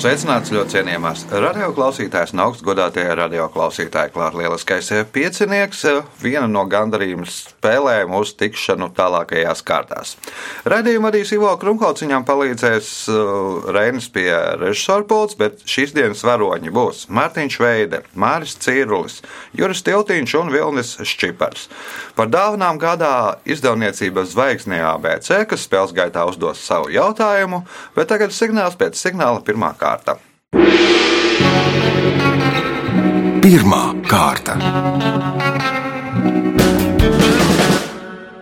Sveicināts 0.00 0.48
ļoti 0.48 0.78
cienījamās 0.78 1.26
radioklausītājas 1.28 2.30
un 2.32 2.40
augstgadātie 2.46 3.02
radioklausītāji. 3.18 4.14
Klāt 4.14 4.32
lieliskais 4.38 4.86
piecinieks, 5.12 5.82
viena 6.22 6.46
no 6.48 6.62
gandarījuma 6.72 7.26
spēlēm 7.28 8.14
uz 8.16 8.32
tikšanu 8.40 8.88
tālākajās 8.96 9.60
kārtās. 9.68 10.14
Radījumu 10.64 11.10
vadīs 11.10 11.34
Ivo 11.36 11.50
Krunkots, 11.60 12.00
viņam 12.06 12.24
palīdzēs 12.30 12.88
uh, 13.12 13.66
Reinis 13.76 14.08
pie 14.14 14.30
režisora 14.62 15.04
pults, 15.04 15.36
bet 15.36 15.60
šīs 15.68 15.92
dienas 15.92 16.24
varoņi 16.24 16.72
būs 16.72 17.04
Mārtiņš 17.12 17.60
Veide, 17.60 18.00
Māris 18.16 18.56
Cīrulis, 18.64 19.18
Juris 19.52 19.84
Tiltiņš 19.84 20.36
un 20.40 20.54
Vilnis 20.56 20.94
Šķipars. 21.12 21.68
Par 22.16 22.32
dāvanām 22.32 22.80
gādā 22.80 23.12
izdevniecības 23.44 24.32
zvaigznē 24.32 24.80
ABC, 24.94 25.42
kas 25.52 25.68
spēles 25.68 25.92
gaitā 25.92 26.24
uzdos 26.32 26.64
savu 26.64 26.88
jautājumu, 26.96 27.66
bet 28.00 28.08
tagad 28.14 28.32
signāls 28.32 28.80
pēc 28.80 28.96
signāla 28.96 29.44
pirmā 29.44 29.74
kārta 29.76 29.89
kārta. 29.90 30.18
Pirmā 33.40 33.84
kārta. 34.06 34.54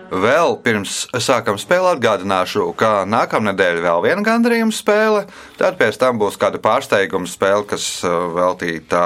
Vēl 0.09 0.57
pirms 0.65 1.05
sākam 1.23 1.57
spēlēt, 1.61 1.99
atgādināšu, 1.99 2.65
ka 2.77 3.05
nākamā 3.07 3.53
nedēļa 3.53 3.83
vēl 3.85 4.01
viena 4.03 4.25
gandarījuma 4.25 4.75
spēle. 4.75 5.23
Tad 5.57 5.77
pēc 5.79 5.99
tam 6.01 6.19
būs 6.19 6.37
kāda 6.41 6.59
pārsteiguma 6.61 7.29
spēle, 7.29 7.63
kas 7.69 7.85
uh, 8.03 8.27
veltīta 8.35 9.03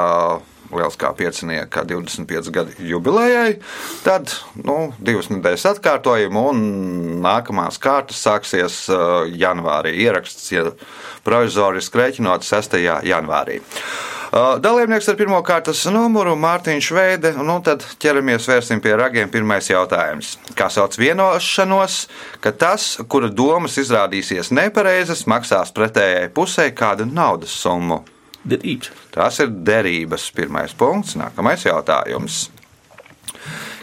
liels 0.77 0.97
kā 0.99 1.11
piecinieka 1.17 1.85
25 1.89 2.51
gadu 2.53 2.75
jubilejai. 2.89 3.59
Tad 4.05 4.33
nu, 4.59 4.93
divas 4.99 5.29
nedēļas 5.33 5.67
atkārtojumu, 5.73 6.47
un 6.53 6.63
nākamās 7.23 7.79
kārtas 7.83 8.23
sāksies 8.25 8.79
uh, 8.93 9.23
janvārī. 9.29 9.95
Ieraksts 10.05 10.51
ja 10.53 10.69
provizoriski 11.25 12.01
rēķinot 12.01 12.47
6. 12.47 12.79
janvārī. 13.07 13.61
Uh, 14.33 14.55
dalībnieks 14.57 15.05
ar 15.11 15.17
pirmā 15.19 15.43
kārtas 15.45 15.83
numuru 15.93 16.31
Mārtiņš 16.41 16.87
Veide, 16.97 17.31
nu, 17.37 17.59
tad 17.61 17.83
ķeramies 18.01 18.47
vērsim 18.49 18.81
pie 18.81 18.95
ragiem. 18.97 19.29
Pirmais 19.29 19.69
jautājums. 19.69 20.31
Kā 20.57 20.71
sauc 20.73 20.97
vienošanos, 20.97 21.99
ka 22.41 22.49
tas, 22.49 22.95
kura 23.05 23.29
domas 23.29 23.77
izrādīsies 23.77 24.49
nepareizas, 24.49 25.27
maksās 25.29 25.69
pretējai 25.77 26.31
pusē 26.33 26.71
kādu 26.73 27.05
naudas 27.05 27.53
summu? 27.61 28.01
Derības. 28.47 28.91
Tās 29.13 29.39
ir 29.43 29.53
derības. 29.65 30.29
Pirmais 30.35 30.75
punkts, 30.77 31.17
nākamais 31.19 31.65
jautājums. 31.67 32.47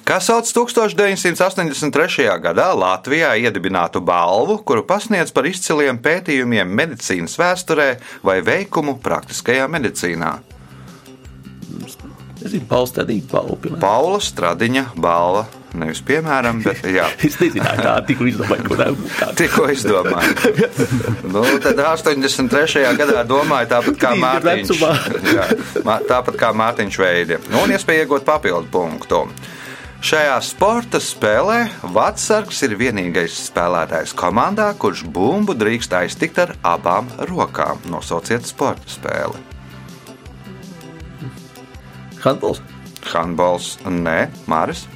Kas 0.04 0.26
sauc 0.26 0.48
1983. 0.50 2.24
gadā 2.42 2.70
Latvijā 2.74 3.34
iedibinātu 3.38 4.00
balvu, 4.02 4.56
kuru 4.66 4.82
pasniedz 4.88 5.30
par 5.30 5.46
izciliem 5.46 6.00
pētījumiem 6.02 6.72
medicīnas 6.80 7.36
vēsturē 7.38 7.92
vai 8.26 8.40
veikumu 8.42 8.96
praktiskajā 9.04 9.68
medicīnā? 9.70 10.32
Es 12.40 12.54
zinu, 12.54 12.64
Pauls 12.66 12.90
Stadīja 12.94 13.28
balvu. 13.30 13.76
Paula 13.78 14.18
Stradiņa 14.24 14.88
balva. 14.98 15.44
Nevis 15.78 16.00
piemēram, 16.02 16.64
bet 16.64 16.82
jā. 16.90 17.04
es 17.26 17.36
nezināju, 17.38 17.84
tā 17.84 17.92
tikko 18.08 18.26
izdomāju. 18.26 18.96
Tikko 19.38 19.68
izdomāju. 19.70 20.34
nu, 21.30 21.44
tad 21.62 21.82
83. 21.84 22.82
gadā 22.98 23.22
domāju 23.28 23.70
tāpat 23.70 24.00
kā 24.00 24.12
Mārtiņš. 24.18 24.82
jā, 25.36 25.46
tāpat 26.10 26.40
kā 26.40 26.50
Mārtiņš 26.58 27.00
Veidi. 27.04 27.38
Nu, 27.52 27.62
un 27.62 27.74
iespēja 27.76 28.06
iegūt 28.06 28.26
papildu 28.26 28.66
punktu. 28.72 29.24
Šajā 30.00 30.38
sporta 30.40 30.96
spēlē 31.04 31.58
Vatsargs 31.92 32.62
ir 32.64 32.72
vienīgais 32.80 33.34
spēlētājs 33.50 34.14
komandā, 34.16 34.70
kurš 34.80 35.04
bumbu 35.12 35.52
drīkst 35.60 35.92
aiztikt 35.98 36.40
ar 36.40 36.54
abām 36.64 37.10
rokām. 37.28 37.82
Nosauciet 37.92 38.48
sporta 38.48 38.88
spēli. 38.88 39.44
Handbols. 42.24 42.64
Handbols, 43.12 43.76
nē, 43.84 44.24
Māris. 44.48 44.86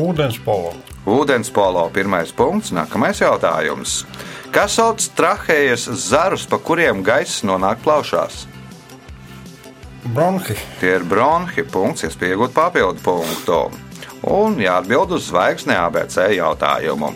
Ūdenspolo. 0.00 0.72
Ūdenspolo 1.04 1.88
pirmais 1.92 2.32
punkts, 2.32 2.72
nākamais 2.72 3.20
jautājums. 3.20 4.02
Kas 4.52 4.78
sauc 4.78 5.04
trahējas 5.16 5.88
zarus, 6.00 6.46
pa 6.48 6.58
kuriem 6.60 7.02
gaiss 7.04 7.42
nonāk 7.44 7.82
plaušās? 7.84 8.46
Bronhi. 10.12 10.56
Tie 10.80 10.96
ir 10.96 11.04
bronhi, 11.08 11.64
punkts, 11.68 12.06
iespēja 12.08 12.36
iegūt 12.36 12.54
papildu 12.56 13.04
punktu. 13.04 13.60
Un 14.32 14.56
jāatbild 14.62 15.12
uz 15.16 15.28
zvaigznē 15.28 15.76
ABC 15.84 16.24
jautājumu. 16.38 17.12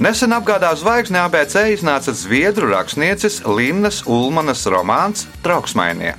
Nesen 0.00 0.32
apgādā 0.32 0.72
zvaigznē 0.80 1.26
ABC 1.26 1.66
iznāca 1.74 2.14
zviedru 2.16 2.70
rakstnieces 2.72 3.42
Linnas 3.44 4.02
Ulmanas 4.08 4.64
romāns 4.72 5.26
Trauksmainie. 5.44 6.14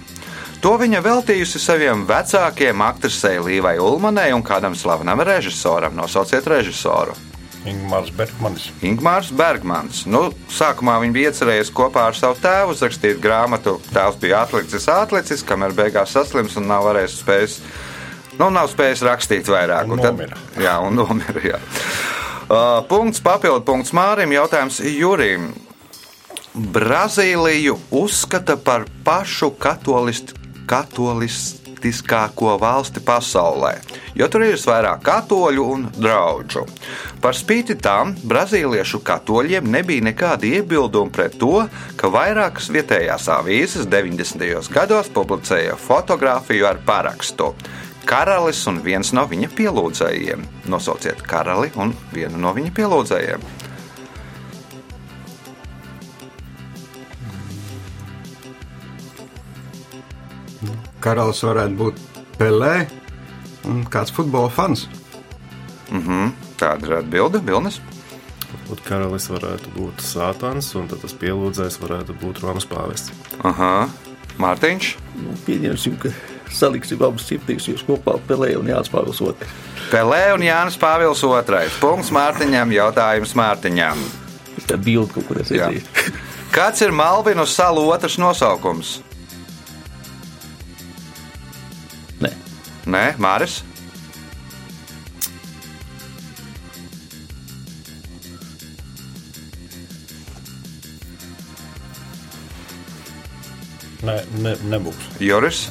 To 0.61 0.75
viņa 0.77 0.99
veltījusi 1.01 1.57
saviem 1.57 2.03
vecākiem 2.05 2.83
aktrisei 2.85 3.39
Līvai 3.41 3.79
Ulmanai 3.81 4.27
un 4.35 4.44
kādam 4.45 4.75
slavenam 4.77 5.23
režisoram. 5.25 5.95
Nosauciet 5.97 6.45
režisoru. 6.45 7.16
Ingūns 7.66 8.11
Bergmans. 8.13 8.67
Ingūns 8.85 9.31
Bergmans. 9.38 10.03
Nu, 10.05 10.27
sākumā 10.53 10.99
viņa 11.01 11.16
bija 11.16 11.31
iecerējusi 11.31 11.73
kopā 11.77 12.03
ar 12.11 12.17
savu 12.17 12.38
tēvu 12.44 12.75
uzrakstīt 12.75 13.17
grāmatu. 13.23 13.79
Tēvs 13.89 14.19
bija 14.22 14.44
atlicis, 14.45 14.85
atlicis, 14.94 15.41
kamēr 15.49 15.73
beigās 15.77 16.13
saslims 16.13 16.57
un 16.61 16.69
nav 16.69 16.85
varējis 16.91 17.16
spējis. 17.23 17.55
Nu, 18.38 18.51
nav 18.53 18.69
spējis 18.69 19.01
rakstīt 19.07 19.49
vairāk. 19.49 19.89
Un 19.89 19.97
un 19.97 20.03
tad, 20.05 20.38
jā, 20.61 20.75
un 20.85 20.97
nomira. 20.97 21.41
Jā. 21.41 21.57
Uh, 22.51 22.83
punkts, 22.89 23.22
papildu 23.25 23.66
punkts 23.66 23.95
Mārim. 23.97 24.33
Jautājums 24.38 24.78
Jurim. 24.93 25.49
Brazīliju 26.53 27.79
uzskata 28.01 28.59
par 28.61 28.85
pašu 29.05 29.53
katolistu 29.57 30.41
katolistiskāko 30.69 32.55
valsti 32.61 33.03
pasaulē, 33.05 33.73
jo 34.16 34.27
tur 34.31 34.45
ir 34.45 34.57
vairāk 34.59 35.03
katoļu 35.05 35.67
un 35.75 35.85
draugu. 35.97 36.66
Par 37.22 37.38
spīti 37.38 37.77
tam 37.81 38.16
brazīliešu 38.27 39.01
katoļiem 39.05 39.69
nebija 39.72 40.07
nekāda 40.09 40.49
iebilduma 40.49 41.13
pret 41.13 41.38
to, 41.41 41.67
ka 41.95 42.11
vairākas 42.11 42.72
vietējās 42.73 43.29
avīzes 43.38 43.88
90. 43.91 44.73
gados 44.73 45.11
publicēja 45.13 45.77
fotografiju 45.77 46.67
ar 46.69 46.81
parakstu. 46.85 47.53
Karalis 48.05 48.66
un 48.67 48.81
viens 48.81 49.11
no 49.13 49.28
viņa 49.29 49.51
pielūdzējiem. 49.55 50.45
Nosauciet 50.73 51.22
karali 51.22 51.69
un 51.78 51.93
vienu 52.13 52.41
no 52.41 52.53
viņa 52.57 52.73
pielūdzējiem. 52.79 53.60
Karalis 61.01 61.41
varētu 61.44 61.78
būt 61.79 62.01
Pelē 62.38 62.75
un 63.69 63.84
kāds 63.89 64.13
futbola 64.13 64.50
fans. 64.50 64.88
Mm 65.91 66.01
-hmm. 66.01 66.31
Tāda 66.57 66.85
ir 66.88 66.94
atbilde, 66.94 67.41
Vilnis. 67.45 67.81
Varbūt 68.51 68.81
karalis 68.85 69.29
varētu 69.29 69.72
būt 69.75 70.01
Sātans, 70.03 70.75
un 70.75 70.88
tas 70.88 71.13
pielūdzējs 71.13 71.79
varētu 71.81 72.16
būt 72.22 72.41
Romas 72.44 72.66
pāvests. 72.66 73.11
Aha. 73.44 73.90
Mārtiņš. 74.38 74.95
Nu, 75.16 75.35
pieņemsim, 75.45 75.97
ka 76.00 76.09
saliksim 76.51 77.01
abus 77.03 77.28
ciprīšus 77.29 77.85
kopā 77.87 78.17
Pelē 78.28 78.55
un 78.59 78.67
Jānis 78.67 78.91
Pāvils 78.91 79.22
II. 79.22 79.34
Pelē 79.91 80.34
un 80.34 80.41
Jānis 80.41 80.78
Pāvils 80.79 81.23
II. 81.23 81.70
Punkts 81.79 82.11
Mārtiņam, 82.11 82.72
jautājums 82.72 83.35
Mārtiņam. 83.35 84.03
Tā 84.67 84.78
bilde 84.78 85.14
kaut 85.14 85.28
kur 85.28 85.41
es 85.41 85.52
redzēju. 85.52 85.81
Kāds 86.55 86.81
ir 86.81 86.91
Malvinu 86.91 87.46
salu 87.47 87.87
otrs 87.90 88.17
nosaukums? 88.17 88.99
Nē, 92.91 93.03
Māris. 93.23 93.59
Ne, 104.02 104.16
ne, 104.41 104.55
nebūs. 104.72 104.97
Joris, 105.22 105.67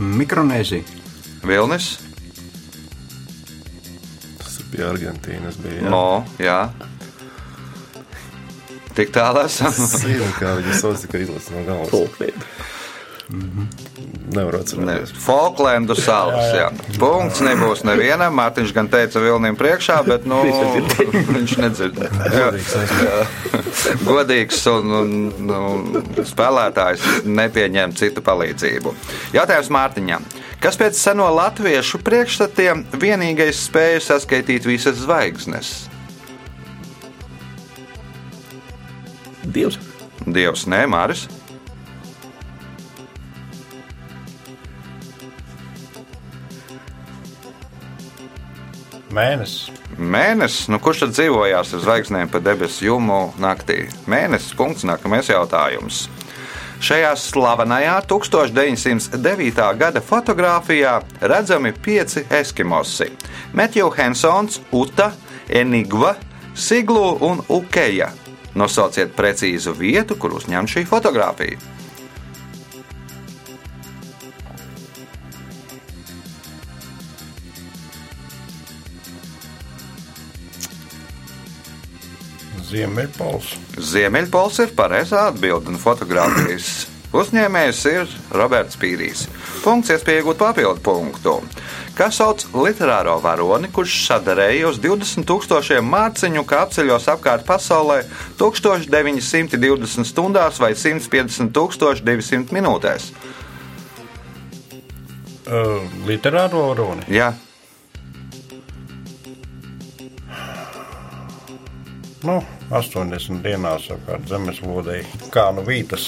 Mikronēzija. 0.00 1.02
Vilnis, 1.44 1.90
Tas 4.40 4.54
ir 4.62 4.70
pie 4.72 4.82
Argentīnas. 4.88 5.58
Bija, 5.60 5.82
jā. 5.84 5.90
Mo, 5.92 6.00
jā. 6.40 6.58
Tik 8.96 9.12
tālu 9.14 9.42
esam. 9.44 9.74
Es 9.74 9.98
zinu, 10.00 10.26
kā 10.38 10.54
viņi 10.60 10.78
sauc, 10.80 11.04
ka 11.10 11.20
izlasa 11.20 11.52
no 11.56 11.64
galvas. 11.68 11.92
Folklēda. 11.92 12.48
Nevar 13.32 14.52
Ne, 14.52 14.60
atcerēties. 14.60 15.12
Falklendu 15.24 15.94
salas. 15.96 16.50
Jā. 16.52 16.66
Punkts 17.00 17.40
nebūs 17.44 17.84
nevienam. 17.86 18.34
Mārtiņš 18.36 18.72
gan 18.76 18.88
teica 18.92 19.22
Vilniem 19.22 19.56
priekšā, 19.56 19.96
bet 20.04 20.26
nu, 20.28 20.42
viņš 21.36 21.54
nedzirdēja. 21.62 22.10
Godīgs 24.04 24.60
un, 24.72 24.92
un, 24.98 25.14
un 25.56 26.26
spēlētājs 26.26 27.24
nepieņem 27.24 27.94
citu 27.96 28.24
palīdzību. 28.24 28.92
Jautājums 29.36 29.72
Mārtiņam. 29.72 30.28
Kas 30.60 30.78
pēc 30.80 30.98
seno 30.98 31.28
latviešu 31.36 32.00
priekšstatiem 32.04 32.86
vienīgais 33.00 33.64
spēja 33.68 34.02
saskaitīt 34.04 34.68
visas 34.68 35.00
zvaigznes? 35.04 35.72
Dievs. 39.44 39.80
Dievs, 40.24 40.64
nē, 40.70 40.84
Māris. 40.88 41.26
Mēnesis. 49.14 49.68
Mēnesis, 49.94 50.66
nu 50.72 50.80
kurš 50.82 51.04
tad 51.04 51.14
dzīvojās 51.14 51.74
ar 51.76 51.82
zvaigznēm 51.84 52.30
pa 52.32 52.40
debesu 52.42 52.88
jumu 52.88 53.18
naktī? 53.38 53.84
Mēnesis, 54.10 54.54
punkts, 54.58 54.86
nākamais 54.88 55.30
jautājums. 55.30 56.08
Šajā 56.84 57.12
slavenajā 57.16 57.94
1909. 58.10 59.68
gada 59.78 60.02
fotografijā 60.02 60.96
redzami 61.22 61.72
pieci 61.72 62.24
eskimosi- 62.28 63.12
Metju 63.58 63.90
Hensons, 63.94 64.60
Uta, 64.72 65.12
Enigva, 65.48 66.16
Siglu 66.54 67.18
un 67.20 67.44
Ukeja. 67.48 68.10
Nosauciet 68.54 69.14
precīzu 69.14 69.74
vietu, 69.78 70.18
kur 70.18 70.34
uzņemta 70.34 70.74
šī 70.74 70.86
fotografija. 70.86 71.73
Ziemeļpols. 82.74 83.52
Ziemeļpols 83.78 84.56
ir 84.64 84.72
pareizā 84.74 85.28
atbilde, 85.28 85.70
un 85.70 85.78
fotografijas 85.78 86.88
uzņēmējs 87.14 87.82
ir 87.92 88.14
Roberts 88.34 88.78
Pīrīs. 88.80 89.28
Punkts, 89.62 89.92
iespēja 89.94 90.22
iegūt 90.22 90.40
papildu 90.40 90.82
punktu. 90.82 91.36
Kas 91.94 92.18
sauc 92.18 92.42
literāro 92.58 93.14
varoni, 93.22 93.70
kurš 93.70 94.00
sadarēja 94.08 94.72
uz 94.72 94.80
20 94.82 95.22
tūkstošiem 95.28 95.86
mārciņu, 95.86 96.42
kā 96.50 96.64
apceļos 96.66 97.06
apkārt 97.14 97.46
pasaulē 97.46 98.00
1920 98.40 100.10
stundās 100.10 100.58
vai 100.58 100.72
150 100.74 101.54
200 101.54 102.58
minūtēs? 102.58 103.12
Uh, 105.44 105.84
literāro 106.08 106.72
runi. 106.74 107.06
Jā, 107.12 107.30
Nu, 112.24 112.38
80 112.72 113.42
dienās 113.44 113.90
apkārt 113.92 114.30
zemeslodē. 114.30 115.02
Kā 115.32 115.50
nu 115.52 115.64
vītas 115.66 116.06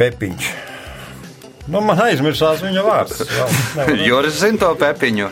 pepiņš. 0.00 0.46
Nu, 1.70 1.82
man 1.84 2.00
aizmirsās 2.02 2.62
viņa 2.64 2.84
vārds. 2.86 3.20
Juris 4.08 4.40
zina 4.40 4.62
to 4.62 4.70
pepiņu. 4.80 5.28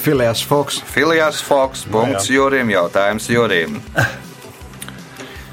Filijas 0.00 0.40
Foks. 0.48 0.80
Filijas 0.88 1.42
Foks, 1.44 1.84
punkts 1.92 2.30
Jurim, 2.32 2.72
jautājums 2.72 3.28
Jurim. 3.30 3.76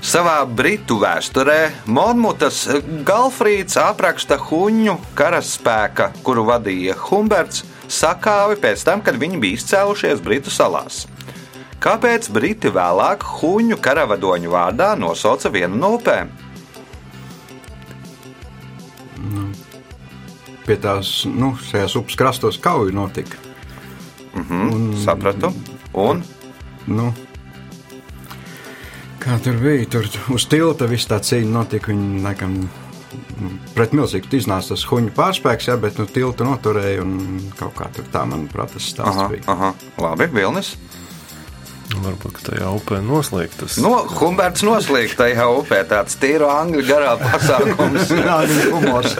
Savā 0.05 0.37
britu 0.45 0.99
vēsturē 1.01 1.59
Monmutas 1.89 2.61
Galfrīds 3.07 3.75
apraksta 3.81 4.37
huņu 4.37 4.99
karaspēka, 5.17 6.11
kuru 6.23 6.45
vadīja 6.47 6.95
Humberts, 7.07 7.65
sakāvi 7.89 8.59
pēc 8.61 8.85
tam, 8.85 9.01
kad 9.03 9.17
viņi 9.19 9.41
bija 9.41 9.59
izcēlušies 9.59 10.21
Britu 10.23 10.53
salās. 10.53 11.03
Kāpēc 11.83 12.29
Briti 12.33 12.71
vēlāk 12.73 13.25
huņu 13.39 13.77
karavadoņu 13.83 14.51
vārdā 14.53 14.93
nosauca 14.99 15.51
vienu 15.53 15.77
no 15.79 15.95
upēm? 15.99 16.31
Pie 20.65 20.79
tās, 20.81 21.09
nu, 21.29 21.51
šajās 21.61 21.93
upes 21.99 22.17
krastos 22.17 22.57
kauja 22.57 22.95
notika. 22.95 23.37
Sapratu. 25.03 25.51
Un 25.93 26.23
Nu, 26.85 27.09
kā 29.21 29.37
tur 29.41 29.57
bija? 29.57 29.85
Tur 29.89 30.09
uz 30.35 30.45
tilta 30.49 30.87
viss 30.89 31.09
tā 31.09 31.17
cīņa 31.23 31.53
notika. 31.53 31.89
Viņi 31.91 32.21
laikam 32.21 32.59
nu, 32.59 33.49
pret 33.73 33.95
milzīgu 33.97 34.29
iznāca 34.37 34.75
tas 34.75 34.85
huņu 34.89 35.13
pārspēks, 35.17 35.71
jā, 35.71 35.79
bet 35.81 35.97
nu, 36.01 36.05
tiltu 36.05 36.45
noturēja 36.45 37.01
un 37.01 37.15
kaut 37.57 37.73
kā 37.79 37.89
tur 37.95 38.05
tā, 38.13 38.25
manuprāt, 38.29 38.75
tas 38.75 38.91
stāsts 38.93 39.23
aha, 39.23 39.31
bija. 39.33 39.47
aha, 39.49 39.73
labi, 40.05 40.29
Vilnis. 40.35 40.75
Varbūt 42.03 42.39
tajā 42.45 42.69
upē 42.75 42.99
noslēgtas. 43.05 43.77
No, 43.83 43.93
Humberts 44.19 44.63
noslīd 44.65 45.15
tajā 45.17 45.45
upē 45.61 45.81
tāds 45.89 46.17
tīro 46.21 46.49
angļu 46.51 46.83
garā 46.87 47.15
pasākums. 47.21 48.11
Viņa 48.15 48.37
humors. 48.73 49.15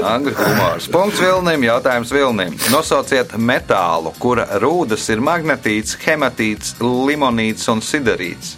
Angļu 0.00 0.34
humors. 0.38 0.88
Punkts 0.92 1.22
Vilnim, 1.22 1.66
jautājums 1.68 2.12
Vilnim. 2.14 2.56
Nosauciet 2.72 3.36
metālu, 3.38 4.14
kura 4.22 4.46
rūdas 4.62 5.08
ir 5.12 5.22
magnetīts, 5.24 5.96
hematīts, 6.06 6.76
limonīts 6.80 7.68
un 7.72 7.84
siderīts. 7.84 8.56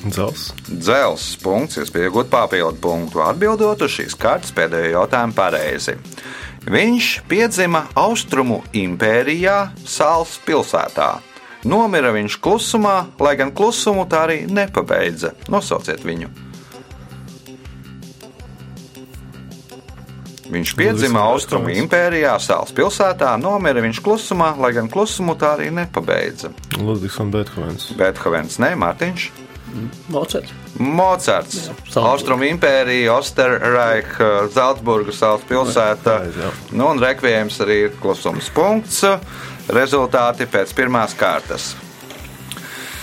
Dzels. 0.00 0.50
Dzels 0.64 1.24
punkts, 1.42 1.76
iespēja 1.82 2.08
iegūt 2.08 2.30
papildu 2.32 2.80
punktu. 2.80 3.20
Atbildot 3.24 3.84
uz 3.84 3.98
šīs 3.98 4.16
kārtas 4.18 4.54
pēdējo 4.56 4.94
jautājumu 4.94 5.36
pareizi. 5.36 5.98
Viņš 6.70 7.08
piedzima 7.28 7.86
Austrumu 7.98 8.62
impērijā, 8.76 9.70
Sāls 9.84 10.38
pilsētā. 10.46 11.18
Nomira 11.68 12.12
viņš 12.14 12.38
klusumā, 12.40 12.94
lai 13.20 13.34
gan 13.36 13.50
klusumu 13.52 14.06
tā 14.08 14.24
arī 14.28 14.38
nepabeidza. 14.48 15.34
Nosauciet 15.52 16.06
viņu! 16.06 16.30
Viņš 20.50 20.72
piedzima 20.74 21.22
Austrumu 21.30 21.70
impērijā, 21.78 22.32
Sāls 22.42 22.72
pilsētā, 22.74 23.36
nomira 23.38 23.84
viņš 23.84 24.00
klusumā, 24.02 24.48
lai 24.58 24.72
gan 24.74 24.88
klusumu 24.90 25.36
tā 25.38 25.52
arī 25.54 25.68
nepabeidza. 25.74 26.50
Ludvigs 26.80 27.20
un 27.22 27.30
Beethovens. 27.30 27.86
Beethovens, 27.94 28.58
ne 28.58 28.72
Mārtiņš. 28.80 29.28
Mocards. 30.10 30.50
Mocards. 30.78 31.70
Austrumu 31.94 32.48
impērija, 32.48 33.12
Osterreicha, 33.14 34.30
Zeltsburga, 34.50 35.14
Sāls 35.14 35.46
pilsēta. 35.46 36.16
Pareizi, 36.16 36.42
jā. 36.42 36.50
Nu, 36.74 36.88
un 36.90 37.02
rekvijams 37.02 37.60
arī 37.62 37.78
ir 37.86 37.94
klusums 38.02 38.50
punkts. 38.54 39.04
Rezultāti 39.70 40.48
pēc 40.50 40.72
pirmās 40.74 41.12
kārtas. 41.14 41.74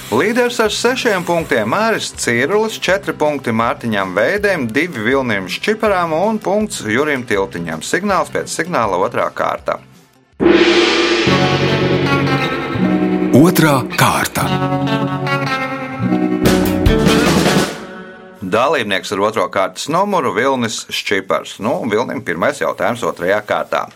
Līderis 0.08 0.58
ar 0.64 0.72
sešiem 0.72 1.24
punktiem 1.28 1.68
Māris 1.72 2.10
Cīrulis, 2.20 2.78
četri 2.84 3.12
punkti 3.16 3.52
Mārtiņam 3.56 4.12
Veidēm, 4.16 4.66
divi 4.72 5.04
Vilniem 5.04 5.48
Šķiparām 5.52 6.16
un 6.16 6.40
punkts 6.44 6.82
Jurim 6.88 7.24
Tiltiņam. 7.28 7.84
Signāls 7.84 8.32
pēc 8.32 8.52
signāla 8.52 9.00
otrā 9.04 9.30
kārta. 9.36 9.80
Otra 13.36 13.74
kārta. 14.00 14.48
Dalībnieks 18.44 19.12
ar 19.12 19.26
otro 19.28 19.48
kārtas 19.52 19.88
numuru 19.92 20.32
Vilnis 20.36 20.86
Šķipars. 20.92 21.60
Nu, 21.64 21.80
Vilnim 21.92 22.24
pirmais 22.28 22.60
jautājums 22.64 23.04
otrajā 23.08 23.44
kārtā. 23.48 23.88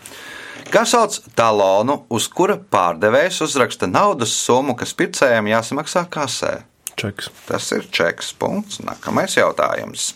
Kas 0.72 0.94
sauc 0.94 1.18
talonu, 1.36 1.98
uz 2.08 2.24
kura 2.32 2.54
pārdevējs 2.56 3.42
uzraksta 3.44 3.84
naudas 3.90 4.32
summu, 4.32 4.72
kas 4.72 4.94
pircējiem 4.96 5.50
jāsamaksā 5.50 6.06
kasē? 6.08 6.52
Čeks. 6.96 7.28
Tas 7.44 7.66
ir 7.76 7.84
čeks. 7.92 8.30
Punkts. 8.40 8.78
Nākamais 8.80 9.36
jautājums. 9.36 10.14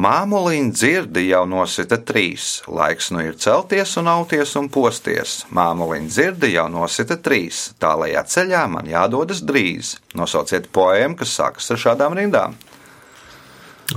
Māmuliņa 0.00 0.70
dzirdi 0.70 1.24
jau 1.26 1.42
nosita 1.50 1.98
trīs. 1.98 2.60
Laiks 2.70 3.10
nu 3.10 3.24
ir 3.26 3.34
celties 3.42 3.96
un 3.98 4.12
auties 4.12 4.54
un 4.60 4.70
posties. 4.70 5.40
Māmuliņa 5.50 6.14
dzirdi 6.14 6.52
jau 6.54 6.68
nosita 6.70 7.18
trīs. 7.18 7.72
Tālajā 7.82 8.22
ceļā 8.30 8.62
man 8.70 8.86
jādodas 8.86 9.42
drīz. 9.42 9.96
Nosauciet 10.14 10.70
poēmu, 10.70 11.18
kas 11.18 11.34
sākas 11.40 11.74
ar 11.74 11.82
šādām 11.88 12.14
rindām. 12.20 12.54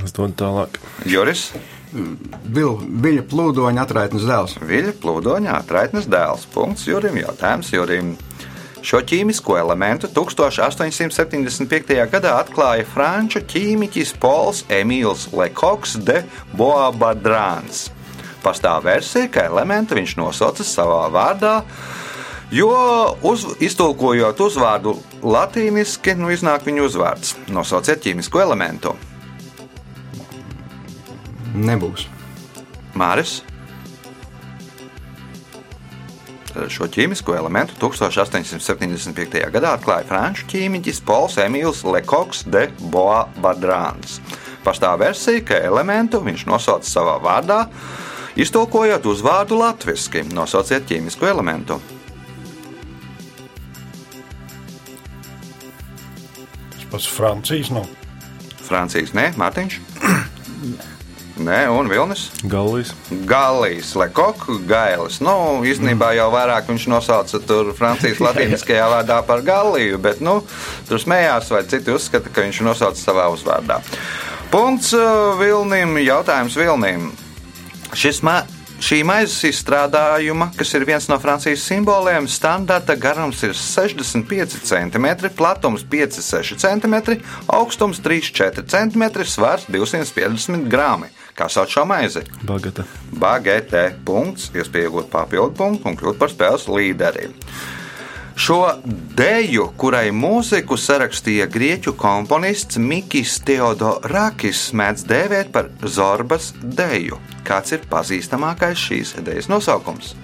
Es 0.02 0.18
dodu 0.18 0.34
tālāk. 0.42 0.82
Juris, 1.06 1.52
Biļa 1.94 3.24
plūdoņa 3.30 3.84
atraitnes 3.86 4.26
dēls. 4.26 4.58
Viļņa 4.66 4.94
plūdoņā 5.02 5.58
atraitnes 5.62 6.08
dēls. 6.10 6.48
Punkts 6.54 6.88
Jurim. 6.90 7.20
Jautājums 7.22 7.70
Jurim. 7.74 8.16
Šo 8.84 9.00
ķīmisko 9.08 9.56
elementu 9.62 10.10
1875. 10.12 11.94
gadā 12.12 12.34
atklāja 12.42 12.84
franču 12.84 13.40
ķīmiķis 13.48 14.12
Pols 14.20 14.66
Emīls 14.68 15.30
Lekoks 15.32 15.96
de 16.04 16.26
Boabadrāns. 16.60 17.86
Pastāv 18.44 18.84
versija, 18.90 19.30
ka 19.32 19.46
elementu 19.48 19.96
viņš 19.96 20.18
nosauca 20.20 20.68
savā 20.68 21.06
vārdā, 21.14 21.54
jo 22.52 22.74
uz, 23.24 23.48
iztulkojot 23.64 24.44
uzvārdu 24.50 24.98
latīniski, 25.24 26.18
nu 26.20 26.34
iznāk 26.36 26.68
viņa 26.68 26.84
uzvārds. 26.90 27.36
Nosauciet 27.56 28.04
ķīmisko 28.04 28.44
elementu. 28.44 28.98
Nebūs. 31.54 32.08
Māris. 32.98 33.42
Šo 36.70 36.86
ķīmisko 36.90 37.34
elementu 37.34 37.74
1875. 37.82 39.42
gadā 39.54 39.74
atklāja 39.74 40.06
franču 40.10 40.46
ķīmiķis 40.52 41.02
Pols 41.06 41.40
Emīls 41.42 41.82
Lekoks 41.86 42.44
de 42.50 42.68
Bois-Badrāns. 42.94 44.20
Pastāv 44.66 45.00
versija, 45.02 45.42
ka 45.46 45.58
elementu 45.66 46.22
viņš 46.26 46.46
nosauca 46.50 46.90
savā 46.90 47.18
vārdā, 47.22 47.64
iztulkojot 48.38 49.10
uzvārdu 49.10 49.58
latviešu. 49.60 50.28
Nosauciet 50.34 50.86
ķīmisko 50.90 51.30
elementu. 51.30 51.82
Tas 56.78 56.90
pats 56.94 57.12
Francijas 57.18 57.74
nav. 57.74 57.90
Francijas, 58.64 59.14
nē, 59.18 59.32
Mārtiņš. 59.42 59.82
Nē, 61.44 61.68
un 61.68 61.90
Vilnis. 61.92 62.30
Galvijas. 62.48 62.94
Galijas, 63.28 63.92
Lekoks, 64.00 64.62
Gailis. 64.68 65.20
Nu, 65.24 65.60
īstenībā 65.68 66.14
jau 66.16 66.30
vairāk 66.32 66.70
viņš 66.72 66.86
nosauca 66.94 67.42
tur 67.44 67.74
Francijas 67.76 68.22
latīniskajā 68.28 68.86
vārdā 68.94 69.20
par 69.28 69.44
Galiju, 69.44 70.00
bet 70.04 70.22
nu, 70.24 70.38
tur 70.88 71.02
smējās, 71.04 71.52
vai 71.52 71.66
citi 71.68 71.92
uzskata, 71.92 72.32
ka 72.32 72.46
viņš 72.46 72.62
nosauca 72.64 73.00
savā 73.00 73.28
uzvārdā. 73.34 73.82
Punkts 74.54 74.94
uh, 74.96 75.34
Vilnim, 75.42 75.98
jautājums 76.06 76.56
Vilnim. 76.56 77.10
Šis 77.98 78.24
ma 78.24 78.40
Šī 78.84 78.98
maizes 79.08 79.38
izstrādājuma, 79.48 80.50
kas 80.60 80.74
ir 80.76 80.84
viens 80.84 81.06
no 81.08 81.16
Francijas 81.22 81.62
simboliem, 81.64 82.26
standarta 82.28 82.98
garums 83.00 83.40
ir 83.48 83.54
65 83.56 84.58
cm, 84.68 85.08
platums 85.38 85.86
5-6 85.88 86.58
cm, 86.60 86.96
augstums 87.48 88.02
3-4 88.04 88.66
cm, 88.68 89.06
svars 89.24 89.70
250 89.72 90.68
grami. 90.68 91.08
Kā 91.32 91.48
sauc 91.48 91.72
šo 91.72 91.86
maizi? 91.88 92.26
Bagata. 92.44 92.84
Bagete. 93.24 93.86
Punkts, 94.04 94.52
iespēja 94.52 94.90
iegūt 94.90 95.08
papildu 95.14 95.56
punktu 95.62 95.88
un 95.88 95.96
kļūt 96.02 96.20
par 96.20 96.34
spēles 96.36 96.68
līderi. 96.68 97.32
Šo 98.34 98.60
deju, 99.18 99.68
kurai 99.78 100.08
mūziku 100.16 100.78
sarakstīja 100.80 101.46
grieķu 101.54 101.94
komponists 102.00 102.80
Mikls 102.82 103.38
Teodorakis, 103.46 104.72
mēdz 104.74 105.06
dēvēt 105.10 105.54
par 105.54 105.70
Zorbas 105.86 106.52
deju. 106.64 107.20
Kāds 107.46 107.76
ir 107.78 107.86
pazīstamākais 107.92 108.80
šīs 108.80 109.14
idejas 109.22 109.52
nosaukums? 109.52 110.16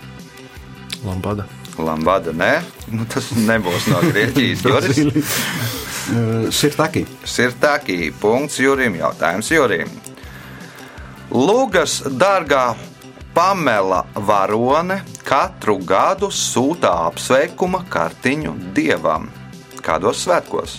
Lambada. 1.05 1.45
Lambada, 1.79 2.33
nē, 2.35 2.57
nu, 2.91 3.05
tas 3.07 3.29
nebūs 3.37 3.85
no 3.93 4.01
Grieķijas. 4.09 4.65
Juris 4.67 4.99
Uh, 6.09 6.47
Sirtaki. 6.49 7.03
Sirtākī. 7.21 8.09
Punkts 8.17 8.57
Jurim. 8.57 8.95
Jautājums 8.97 9.51
Jurim. 9.53 9.91
Lūgas 11.29 11.99
dārgā 12.09 12.71
Pamela 13.39 14.01
Varone 14.27 14.97
katru 15.23 15.77
gadu 15.87 16.27
sūta 16.27 16.89
apsveikuma 17.07 17.85
kartiņu 17.87 18.51
dievam. 18.75 19.29
Kādos 19.79 20.25
svētkos? 20.25 20.73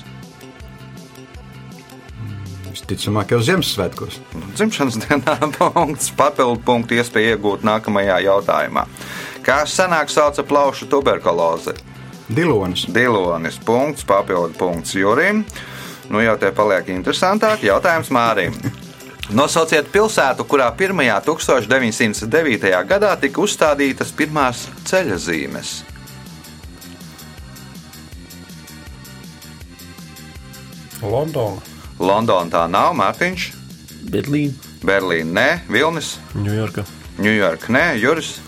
Visticamāk, 2.67 3.33
jau 3.33 3.39
Ziemassvētkos. 3.47 4.19
Dzimšanas 4.59 5.01
dienā 5.07 5.39
punkts, 5.57 6.11
papildu 6.13 6.61
punktu 6.67 6.99
iespēja 7.01 7.39
iegūt 7.39 7.65
nākamajā 7.65 8.19
jautājumā. 8.27 8.85
Kā 9.41 9.63
senāk 9.65 10.13
sauca 10.13 10.45
plaušu 10.45 10.91
tuberkulozi? 10.93 11.79
Dilonis. 12.29 12.85
Dilonis. 12.93 13.57
Punkts, 13.65 14.05
papildu 14.05 14.53
punkts 14.61 14.93
Jurim. 15.01 15.47
Nu 16.13 16.21
jau 16.21 16.37
te 16.37 16.53
paliek 16.53 16.93
interesantāk. 16.93 17.65
Jautājums 17.65 18.13
Mārim. 18.13 18.61
Nosauciet 19.31 19.87
pilsētu, 19.95 20.43
kurā 20.43 20.67
1. 20.75 20.99
1909. 21.23 22.73
gadā 22.83 23.13
tika 23.21 23.39
uzstādītas 23.45 24.11
pirmās 24.17 24.65
ceļa 24.91 25.19
zīmes. 25.23 25.71
Londona. 31.01 31.63
Londona 32.01 32.51
tā 32.51 32.65
nav, 32.67 32.91
Mārtiņš, 32.99 33.47
Berlīna. 34.11 34.69
Berlīna, 34.83 35.33
nē, 35.39 35.49
Vilnis, 35.71 36.17
Ņujorka. 36.35 36.85
Ņujorka, 37.23 37.71
nē, 37.77 37.85
Juris. 38.03 38.41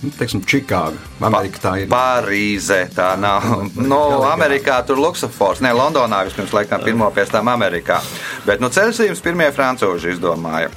Nu, 0.00 0.08
teiksim, 0.16 0.40
Čikāga. 0.48 0.96
Amerika 1.20 1.60
tā 1.60 1.72
ir. 1.82 1.88
Parīze 1.92 2.86
tā 2.96 3.12
nav. 3.20 3.44
Nu, 3.90 4.00
Amerikā 4.24 4.78
tur 4.88 5.00
Luksafors, 5.00 5.60
ne 5.64 5.72
Londonā 5.76 6.22
vispirms 6.28 6.54
laikam 6.56 6.84
pirmo 6.84 7.10
pēc 7.12 7.34
tam 7.34 7.50
Amerikā. 7.52 7.98
Bet 8.46 8.62
nu 8.64 8.70
ceļsījums 8.72 9.20
pirmie 9.24 9.50
francūži 9.52 10.14
izdomāja. 10.14 10.70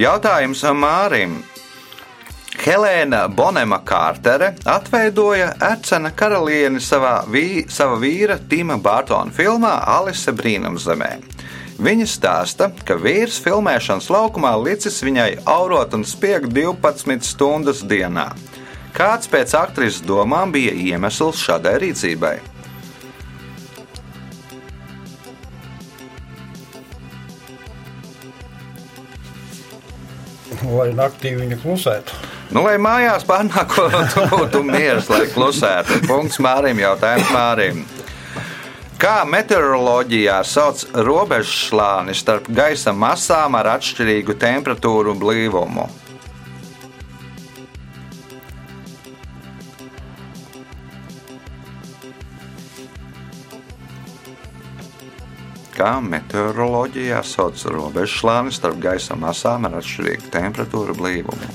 Jautājums 0.00 0.64
Mārim. 0.76 1.40
Helēna 2.60 3.22
Bonema 3.32 3.78
Kārtere 3.86 4.50
atveidoja 4.68 5.54
Ercena 5.64 6.10
karalieni 6.12 6.82
savā 6.84 7.22
vī, 7.30 7.62
sava 7.72 7.96
vīra 8.02 8.36
Tima 8.50 8.76
Bārtona 8.76 9.32
filmā 9.32 9.78
Alise 9.88 10.34
Brīnumzemē. 10.36 11.14
Viņa 11.80 12.04
stāsta, 12.12 12.66
ka 12.84 12.92
vīrs 13.00 13.38
filmēšanas 13.40 14.10
laukumā 14.12 14.50
licis 14.60 14.98
viņai 15.00 15.30
aurot 15.48 15.94
un 15.96 16.02
spiegt 16.04 16.52
12 16.52 17.24
stundas 17.24 17.80
dienā. 17.88 18.26
Kāds 18.92 19.30
pēc 19.32 19.54
aktrises 19.56 20.02
domām 20.04 20.52
bija 20.52 20.74
iemesls 20.76 21.40
šādai 21.40 21.78
rīcībai? 21.80 22.34
Lai 30.68 30.90
naktī 30.92 31.32
viņa 31.38 31.56
klusētu. 31.62 32.20
Nu, 32.52 32.66
lai 32.66 32.76
mājās 32.82 33.24
pārnākot, 33.24 34.18
būtu 34.34 34.60
miers, 34.68 35.08
lai 35.08 35.24
klusētu. 35.32 36.02
Punkts 36.10 36.42
Mārim, 36.44 36.84
jautājums 36.84 37.32
Mārim. 37.32 37.86
Kā 39.00 39.22
meteoroloģijā 39.24 40.42
sauc 40.44 40.82
robežslāni 40.92 42.12
starp 42.12 42.50
gaisa 42.52 42.92
masām 42.92 43.54
ar 43.56 43.70
atšķirīgu 43.78 44.34
temperatūru 44.36 45.14
un 45.14 45.22
blīvumu? 45.22 45.86
Kā 55.78 55.94
meteoroloģijā 56.04 57.22
sauc 57.24 57.64
robežslāni 57.72 58.52
starp 58.52 58.84
gaisa 58.84 59.16
masām 59.16 59.64
ar 59.70 59.78
atšķirīgu 59.80 60.28
temperatūru 60.36 60.92
un 60.92 61.00
blīvumu? 61.00 61.50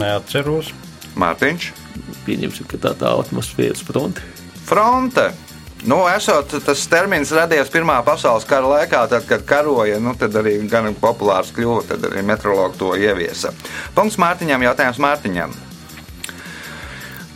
Neatceros. 0.00 0.72
Mārtiņš, 1.12 1.72
Pieņemsim, 2.26 2.68
ka 2.70 2.78
tā 2.78 2.92
tā 2.98 3.14
atmosfēras 3.22 3.82
fronte. 3.86 4.22
fronte. 4.66 5.32
Nu, 5.84 6.04
esot 6.06 6.52
tas 6.62 6.84
termins 6.86 7.32
radies 7.34 7.70
Pirmā 7.74 7.96
pasaules 8.06 8.46
kara 8.46 8.68
laikā, 8.70 9.00
tad, 9.10 9.26
kad 9.26 9.42
karoja, 9.42 9.98
nu, 9.98 10.14
tad 10.14 10.36
arī 10.38 10.60
gan 10.70 10.92
populārs 10.94 11.50
kļuva, 11.56 11.82
tad 11.88 12.06
arī 12.06 12.22
meteorologi 12.22 12.78
to 12.78 12.92
ieviesa. 12.94 13.50
Punkts 13.96 14.20
Mārtiņam, 14.22 14.62
jautājums 14.68 15.02
Mārtiņam. 15.02 15.58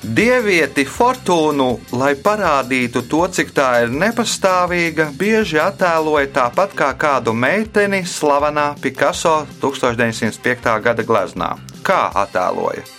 Dievieti 0.06 0.84
Fortūnu, 0.86 1.66
lai 1.98 2.12
parādītu 2.14 3.02
to, 3.10 3.24
cik 3.26 3.50
tā 3.56 3.70
ir 3.82 3.90
nepastāvīga, 3.90 5.08
bieži 5.18 5.58
attēloja 5.58 6.30
tāpat 6.36 6.76
kā 6.78 6.92
kādu 6.94 7.34
meiteni 7.34 8.04
slavenā 8.06 8.76
Picasso 8.78 9.40
1905. 9.58 10.76
gada 10.84 11.02
gleznā. 11.02 11.56
Kā 11.82 12.04
attēloja? 12.14 12.95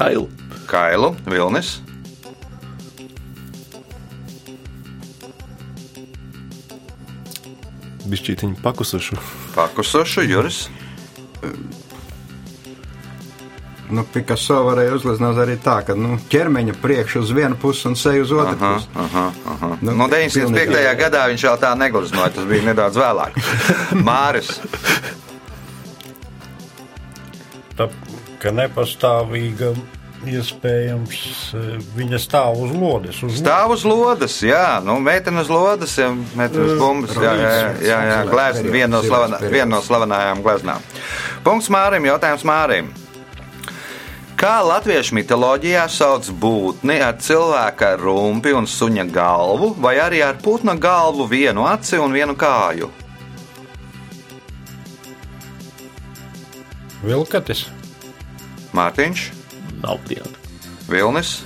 Kailu. 0.00 0.26
Kailu, 0.70 1.12
Vilnis, 1.28 1.74
Bišķītiņu 8.10 8.56
pakusušu. 8.64 9.18
Pakusušu, 9.54 10.24
Juris. 10.26 10.64
Nu, 13.90 14.04
Picasso 14.14 14.60
varēja 14.68 14.94
uzgleznot 14.94 15.38
arī 15.42 15.56
tā, 15.62 15.80
ka 15.86 15.96
nu, 15.98 16.14
ķermeņa 16.30 16.76
priekš 16.78 17.16
uz 17.24 17.32
vienu 17.34 17.56
pusi 17.58 17.88
un 17.90 17.96
seju 17.98 18.22
uz 18.22 18.32
otru 18.36 18.54
Aha, 18.54 18.68
pusi. 18.76 18.90
aha, 19.04 19.24
aha. 19.54 19.70
Nu, 19.82 19.94
Nu, 19.98 20.06
905. 20.06 20.44
pilnīgi. 20.46 20.92
gadā 21.00 21.24
viņš 21.32 21.44
jau 21.48 21.54
tā 21.58 21.72
negleznoja, 21.78 22.30
tas 22.36 22.46
bija 22.46 22.68
nedaudz 22.70 23.00
vēlāk. 23.02 23.40
Māris, 24.06 24.52
Tā, 27.80 27.86
ka 28.40 28.52
nepastāvīga 28.56 29.74
iespējams 30.28 31.20
eh, 31.56 31.68
viņa 31.96 32.20
stāv 32.20 32.60
uz 32.66 32.72
lodes. 32.76 33.20
Uz 33.24 33.38
stāv 33.40 33.74
uz 33.76 33.84
lodes, 33.88 34.40
jā, 34.44 34.80
nu, 34.84 34.98
meitene 35.04 35.44
uz 35.44 35.52
lodes, 35.52 35.96
ja 36.00 36.10
meitene 36.12 36.66
uz 36.66 36.80
bumbas, 36.80 37.14
jā, 37.16 37.34
jā, 37.36 37.52
jā, 37.52 37.70
jā, 37.88 38.00
jā 38.10 38.18
glezna, 38.28 38.72
viena 38.74 38.92
no, 38.96 39.04
slavenā, 39.06 39.40
viena 39.46 39.70
no 39.76 39.84
slavenājām 39.84 40.42
gleznām. 40.44 40.90
Punkts 41.46 41.70
Mārim, 41.72 42.08
jautājums 42.10 42.44
Mārim. 42.48 42.92
Kā 44.40 44.54
latviešu 44.64 45.18
mitoloģijā 45.18 45.82
sauc 45.92 46.30
būtni 46.40 46.96
ar 47.04 47.18
cilvēka 47.20 47.92
rumpi 48.00 48.54
un 48.56 48.68
suņa 48.68 49.04
galvu, 49.12 49.74
vai 49.84 49.98
arī 50.00 50.22
ar 50.24 50.38
putna 50.40 50.76
galvu, 50.80 51.28
vienu 51.28 51.66
aci 51.68 52.00
un 52.00 52.16
vienu 52.16 52.36
kāju? 52.40 52.88
Vilkatis. 57.04 57.68
Mārtiņš, 58.80 59.28
Nav 59.80 59.98
variantu. 60.04 60.36
Vilnis, 60.88 61.42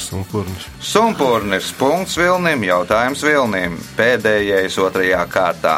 Sumpurnis. 0.00 0.64
Sumpurnis, 0.80 1.72
punkts 1.76 2.16
Vilnim, 2.16 2.62
jautājums 2.64 3.20
Vilnim, 3.24 3.76
pēdējais 3.98 4.78
otrajā 4.80 5.20
kārtā. 5.28 5.74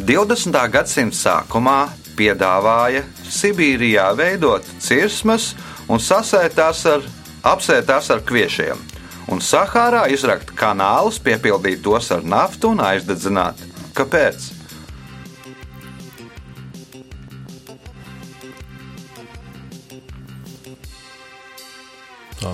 20. 0.00 0.56
gadsimta 0.72 1.18
sākumā 1.18 1.76
piedāvāja 2.16 3.04
Sibīrijā 3.28 4.08
veidot 4.16 4.64
cirsmas 4.80 5.52
un 5.92 6.00
sasēt 6.00 6.56
tās 6.56 6.80
ar, 6.88 7.04
apsēt 7.44 7.86
tās 7.90 8.08
ar 8.10 8.24
kviešiem, 8.24 8.80
un 9.28 9.44
Sahārā 9.44 10.06
izrakt 10.14 10.54
kanālus, 10.56 11.20
piepildīt 11.20 11.84
tos 11.84 12.10
ar 12.16 12.24
naftu 12.24 12.72
un 12.72 12.80
aizdedzināt. 12.84 13.60
Kāpēc? 13.94 14.53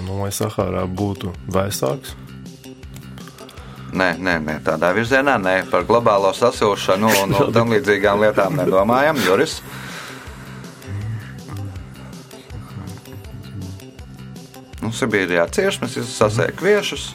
Nu, 0.07 0.21
lai 0.23 0.33
Sahārā 0.35 0.87
būtu 0.87 1.33
vēsāks. 1.53 2.17
Nē, 3.91 4.13
nē, 4.23 4.37
nē, 4.47 4.57
tādā 4.63 4.93
virzienā 4.95 5.35
nē, 5.43 5.55
par 5.71 5.83
globālo 5.89 6.31
sasilšanu 6.37 7.11
un 7.25 7.33
no 7.35 7.47
tam 7.57 7.73
līdzīgām 7.75 8.23
lietām 8.23 8.59
nedomājam. 8.61 9.19
Juris. 9.27 9.59
Nu, 14.81 14.93
Sibīrijā 14.97 15.45
ciešas, 15.53 15.99
sasēja 16.09 16.55
kviešus. 16.57 17.11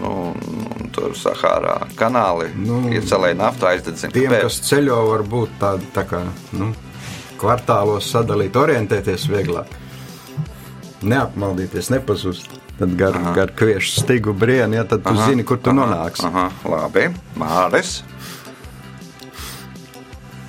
Nu, 0.00 0.32
un 0.34 0.88
tur 0.94 1.12
Sahārā 1.14 1.76
kanāli 1.98 2.48
nu, 2.56 2.80
Nu, 2.82 2.90
iecelēja 2.90 3.36
naftu, 3.38 3.68
aizdedzina. 3.70 4.10
Tiem, 4.14 4.32
Kāpēc? 4.32 4.48
kas 4.48 4.58
ceļo, 4.66 4.96
var 5.12 5.22
būt 5.22 5.54
tādi 5.60 5.90
tā 5.94 6.02
kā 6.10 6.24
nu, 6.58 6.72
kvartālos 7.38 8.08
sadalīt, 8.10 8.56
orientēties 8.58 9.28
vieglāk. 9.30 9.70
Neapmaldīties, 11.04 11.90
nepazust. 11.92 12.48
Tad 12.78 12.96
gar, 12.98 13.16
Aha. 13.16 13.34
gar 13.36 13.52
kviešu 13.54 14.00
stigu 14.00 14.32
brieni, 14.34 14.76
ja 14.76 14.84
tad 14.88 15.04
tu 15.04 15.12
Aha. 15.14 15.28
zini, 15.28 15.44
kur 15.46 15.60
tu 15.62 15.70
Aha. 15.70 15.78
nonāksi. 15.78 16.26
Aha, 16.26 16.48
labi, 16.64 17.08
Māris. 17.38 18.00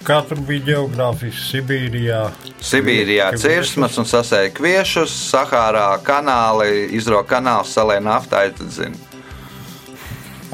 Kā 0.05 0.19
tur 0.29 0.37
bija 0.45 0.61
geogrāfiski 0.67 1.41
Sibīrijā? 1.49 2.19
Sibīrijā 2.61 3.31
cirsmas 3.41 3.97
un 3.97 4.05
sasēja 4.05 4.51
kviešus, 4.53 5.13
Sahārā 5.31 5.87
kanāli, 6.05 6.91
izrauga 6.93 7.35
kanāls, 7.35 7.73
salēja 7.73 8.03
naftu, 8.05 8.37
aizdedzina. 8.37 9.04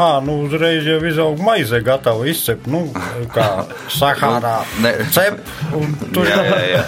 À, 0.01 0.21
nu 0.25 0.39
uzreiz 0.47 0.87
jau 0.87 0.97
izaug 1.05 1.41
maize 1.45 1.77
gatava 1.85 2.25
izcept, 2.29 2.65
nu, 2.71 2.87
kā 3.35 3.47
Sahārā. 3.91 4.55
Ne. 4.81 4.95
Cep, 5.13 5.41
un 5.77 5.93
tur 6.15 6.25
Jā, 6.25 6.39
jā, 6.47 6.61
jā. 6.71 6.81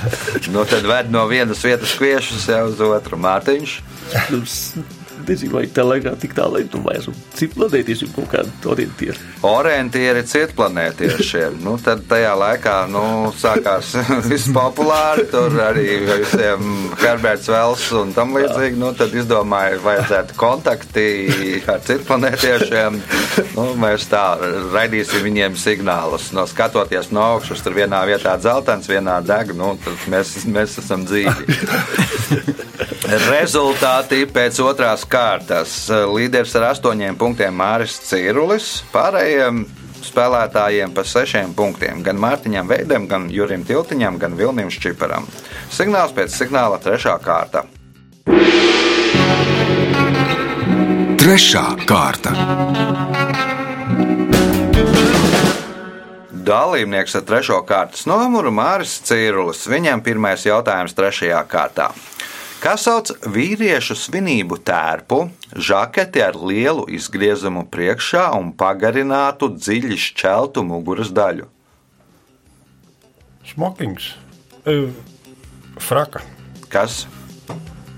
Nu, 0.54 0.64
tad 0.70 0.88
ved 0.90 1.12
no 1.14 1.28
vienas 1.30 1.62
vietas 1.66 1.94
kviešus 2.00 2.48
jau 2.50 2.66
uz 2.72 2.82
otru 2.88 3.20
Mārtiņš. 3.22 3.78
Nezinu, 5.28 5.56
vai 5.58 5.68
tā 5.72 5.86
laikā 5.88 6.18
tik 6.20 6.36
tālu 6.38 6.64
tu 6.70 6.82
vairs 6.84 7.08
cik 7.38 7.56
planētiešiem 7.58 8.12
kaut 8.16 8.30
kādu 8.32 8.72
orientieru. 8.74 9.18
Orientieri 9.44 10.24
cietplanētiešiem. 10.28 11.58
Nu, 11.64 11.76
tad 11.82 12.04
tajā 12.10 12.34
laikā 12.40 12.76
nu, 12.92 13.04
sākās 13.40 13.94
viss 14.32 14.52
populāri. 14.54 15.26
Tur 15.32 15.58
arī 15.66 15.98
visiem 16.08 16.92
Herberts 17.02 17.50
Vels 17.52 17.88
un 18.00 18.14
tam 18.16 18.36
līdzīgi. 18.38 18.80
Nu, 18.80 18.94
tad 18.98 19.16
izdomāja, 19.18 19.82
vajadzētu 19.84 20.38
kontakti 20.40 21.08
ar 21.68 21.84
cietplanētiešiem. 21.88 23.02
Nu, 23.58 23.68
mēs 23.80 24.08
tā 24.12 24.24
raidīsim 24.74 25.26
viņiem 25.26 25.58
signālus. 25.60 26.32
No 26.36 26.46
skatoties 26.50 27.12
no 27.14 27.26
augšas, 27.34 27.64
tur 27.66 27.76
vienā 27.78 28.04
vietā 28.10 28.38
dzeltens, 28.42 28.90
vienā 28.92 29.20
deg. 29.26 29.56
Nu, 29.58 29.74
tad 29.84 30.08
mēs, 30.14 30.38
mēs 30.48 30.78
esam 30.84 31.08
dzīvi. 31.10 31.50
Rezultāti 33.34 34.24
pēc 34.32 34.58
otrās 34.64 35.04
kārtas. 35.14 35.78
Līderis 36.10 36.56
ar 36.58 36.72
astoņiem 36.72 37.18
punktiem 37.20 37.54
Māris 37.58 38.00
Cīrulis, 38.08 38.80
pārējiem 38.94 39.64
spēlētājiem 40.04 40.94
pa 40.96 41.06
sešiem 41.08 41.54
punktiem. 41.58 42.02
Gan 42.06 42.20
Mārtiņam 42.22 42.70
Veidam, 42.70 43.08
gan 43.10 43.30
Jurim 43.34 43.64
Tiltiņam, 43.68 44.20
gan 44.22 44.38
Vilnim 44.40 44.72
Šķiparam. 44.74 45.28
Signāls 45.74 46.16
pēc 46.16 46.34
signāla 46.36 46.82
trešā 46.84 47.16
kārta. 47.24 47.66
Trešā 51.24 51.68
kārta. 51.88 52.34
Dalībnieks 56.44 57.16
ar 57.16 57.24
trešo 57.24 57.62
kārtas 57.64 58.04
numuru 58.10 58.52
Māris 58.52 58.98
Cīrulis. 59.08 59.64
Viņam 59.72 60.04
pirmais 60.04 60.44
jautājums 60.44 60.98
trešajā 60.98 61.40
kārtā. 61.48 61.94
Kas 62.64 62.86
sauc 62.88 63.10
vīriešu 63.28 63.96
svinību 64.00 64.56
tērpu, 64.64 65.26
žaketi 65.60 66.22
ar 66.24 66.38
lielu 66.40 66.86
izgriezumu 66.96 67.66
priekšā 67.68 68.30
un 68.38 68.54
pagarinātu 68.56 69.52
dziļi 69.58 70.00
šķeltu 70.08 70.64
muguras 70.64 71.12
daļu? 71.12 71.50
smokings. 73.54 74.14
E, 74.66 74.88
fraka. 75.84 76.22
Kas? 76.72 77.04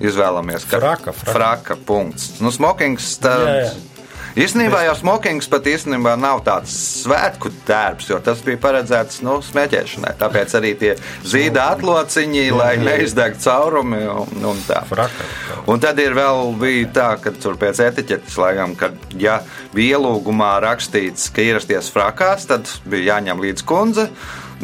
Izvēlamies, 0.04 0.66
ka 0.68 0.80
Fraka, 0.82 1.14
fraka. 1.16 1.32
fraka 1.32 1.76
punkts. 1.88 2.40
Nu, 2.44 2.52
smokings. 2.52 3.14
Tā... 3.24 3.36
Jā, 3.40 3.54
jā. 3.64 3.95
Īstenībā 4.36 4.82
jau 4.84 4.94
smokings 5.00 5.48
pat 5.48 5.64
īstenībā 5.72 6.18
nav 6.20 6.42
tāds 6.44 6.74
svētku 7.06 7.54
tērps, 7.64 8.10
jo 8.10 8.18
tas 8.20 8.42
bija 8.44 8.60
paredzēts 8.60 9.22
nu, 9.24 9.38
smēķēšanai. 9.40 10.10
Tāpēc 10.20 10.56
arī 10.60 10.74
tie 10.82 10.90
zīda 11.24 11.70
atlociņi, 11.78 12.42
lai 12.52 12.74
neizdeg 12.82 13.38
caurumi 13.40 14.02
un, 14.12 14.34
un 14.52 14.58
tā. 14.68 14.82
Fraka. 14.90 15.28
Un 15.72 15.80
tad 15.80 16.02
ir 16.04 16.18
vēl 16.18 16.52
bija 16.60 16.90
tā, 16.98 17.06
ka 17.24 17.32
tur 17.32 17.56
pēc 17.62 17.80
etiķetes, 17.86 18.36
laikam, 18.42 18.74
ka, 18.76 18.90
ja 19.16 19.38
bija 19.72 19.96
ielūgumā 20.02 20.58
rakstīts, 20.66 21.30
ka 21.32 21.46
ierasties 21.46 21.88
frakās, 21.96 22.44
tad 22.50 22.68
bija 22.92 23.14
jāņem 23.14 23.40
līdz 23.46 23.64
kundze. 23.72 24.10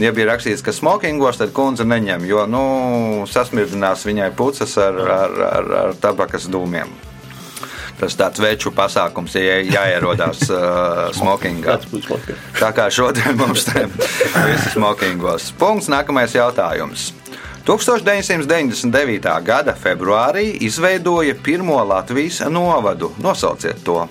Ja 0.04 0.12
bija 0.16 0.34
rakstīts, 0.34 0.66
ka 0.68 0.76
smokingos, 0.76 1.40
tad 1.40 1.56
kundze 1.56 1.88
neņem, 1.88 2.28
jo 2.28 2.44
nu, 2.52 2.66
sasmirdinās 3.32 4.04
viņai 4.08 4.34
puces 4.36 4.76
ar, 4.84 5.00
ar, 5.16 5.40
ar, 5.48 5.72
ar 5.86 5.96
tabakas 6.04 6.52
dūmiem. 6.52 6.92
Tas 8.02 8.16
tāds 8.18 8.42
veču 8.42 8.72
pasākums, 8.74 9.36
ja 9.38 9.60
jāierodās 9.62 10.48
uh, 10.50 11.12
smokingā. 11.14 11.78
Tā 12.58 12.72
kā 12.74 12.88
šodien 12.90 13.38
mums 13.38 13.68
visi 13.70 14.72
smokingos. 14.74 15.52
Punkts 15.62 15.92
nākamais 15.94 16.34
jautājums. 16.34 17.12
1999. 17.68 19.28
gada 19.46 19.76
februārī 19.78 20.48
izveidoja 20.66 21.36
pirmo 21.46 21.78
Latvijas 21.86 22.42
novadu. 22.50 23.12
Nosauciet 23.22 23.84
to. 23.86 24.08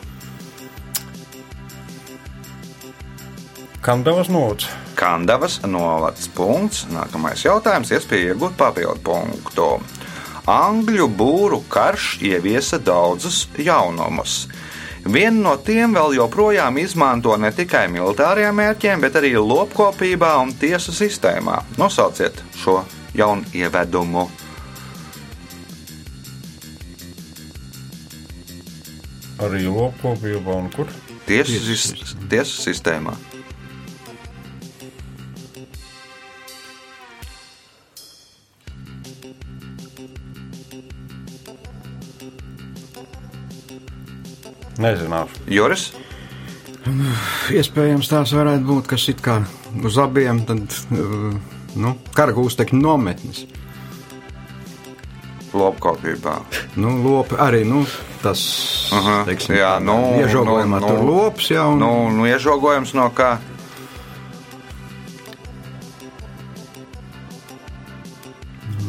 Kandavas 3.83 4.29
nots. 4.31 4.69
Kandavas 4.95 5.59
novads. 5.67 6.29
Punkts. 6.37 6.85
Nākamais 6.95 7.43
jautājums. 7.43 7.91
Iespēja 7.91 8.35
iegūt 8.35 8.55
papildu 8.61 9.03
punktu. 9.03 9.69
Angļu 10.49 11.09
būru 11.09 11.61
karš 11.69 12.19
ieviesa 12.25 12.79
daudzus 12.79 13.47
jaunumus. 13.59 14.47
Vienu 15.05 15.43
no 15.47 15.55
tiem 15.57 15.95
vēl 15.97 16.15
joprojām 16.19 16.77
izmanto 16.79 17.37
ne 17.41 17.49
tikai 17.57 17.87
militāriem 17.89 18.53
mērķiem, 18.57 19.01
bet 19.01 19.17
arī 19.17 19.33
lopkopībā 19.41 20.35
un 20.43 20.53
tiesu 20.61 20.93
sistēmā. 20.93 21.63
Nosauciet 21.81 22.43
šo 22.61 22.83
jaunu 23.17 23.45
ievedumu. 23.57 24.27
Arī 29.41 29.65
lopkopībā 29.73 30.57
un 30.61 30.69
kur? 30.75 30.87
Tiesu, 31.25 31.57
sis- 31.65 32.17
tiesu 32.29 32.61
sistēmā. 32.61 33.17
Nezināšu. 44.79 45.43
Joris, 45.51 45.91
Iespējams, 47.53 48.09
tās 48.09 48.31
varētu 48.33 48.65
būt, 48.65 48.87
kas 48.89 49.03
it 49.13 49.19
kā 49.21 49.43
uz 49.85 49.99
abiem 50.01 50.41
tad, 50.49 50.63
uh, 50.97 51.35
nu, 51.77 51.95
karagūstekņu 52.17 52.81
nometnes. 52.81 53.45
lopkopībā. 55.53 56.37
Nu, 56.79 56.95
lopi 57.03 57.35
arī 57.43 57.65
nu, 57.67 57.83
tas 58.23 58.41
Aha, 58.95 59.25
teiksim, 59.27 59.57
jā, 59.59 59.75
tādā 59.81 59.85
nu, 59.85 59.97
iežogojumā 60.23 60.79
nu, 60.81 60.87
tur 60.87 61.01
nu. 61.03 61.07
lops 61.11 61.51
jau 61.51 61.73
un, 61.73 61.79
Nu, 61.83 61.91
nu 62.15 62.27
iežogojums 62.31 62.95
no 62.95 63.11
kā? 63.11 63.39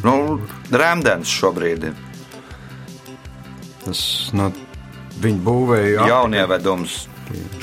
Nu, 0.03 0.39
Rēmdens 0.71 1.29
šobrīd 1.29 1.83
ir 1.91 1.97
Tas 3.81 4.29
no 4.37 4.51
viņa 5.23 5.43
būvēja. 5.45 6.09
jaunievedums. 6.11 6.99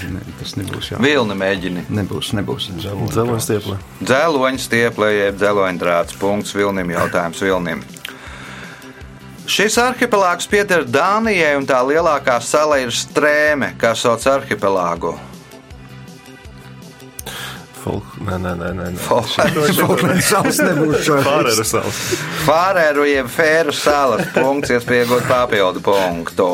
Ne, 0.08 0.22
tas 0.38 0.54
nebūs 0.56 0.92
jā. 0.94 0.98
Vilni 1.02 1.34
mēģini. 1.36 1.84
Nebūs, 1.92 2.32
nebūs. 2.38 2.70
Dzeloņa 2.80 3.42
stieplē. 3.44 3.76
Dzeloņa 4.00 4.62
stieplē, 4.64 5.10
jeb 5.12 5.40
dzeloņdrāts. 5.42 6.16
Punkts 6.20 6.54
Vilnim. 6.56 6.94
Jautājums 6.94 7.42
Vilnim. 7.44 7.84
Šis 9.48 9.78
arhipelāgs 9.80 10.48
pieder 10.48 10.84
Dānijai, 10.84 11.54
un 11.56 11.64
tā 11.68 11.80
lielākā 11.84 12.36
sala 12.44 12.82
ir 12.82 12.92
Strēme, 12.92 13.72
kas 13.80 14.04
sauc 14.04 14.24
arhipelāgu. 14.28 15.14
Fāreru 22.44 23.06
jeb 23.08 23.30
Fēru 23.32 23.72
salas 23.72 24.28
punkts, 24.34 24.74
iespējot 24.76 25.24
papildu 25.30 25.80
punktu. 25.86 26.50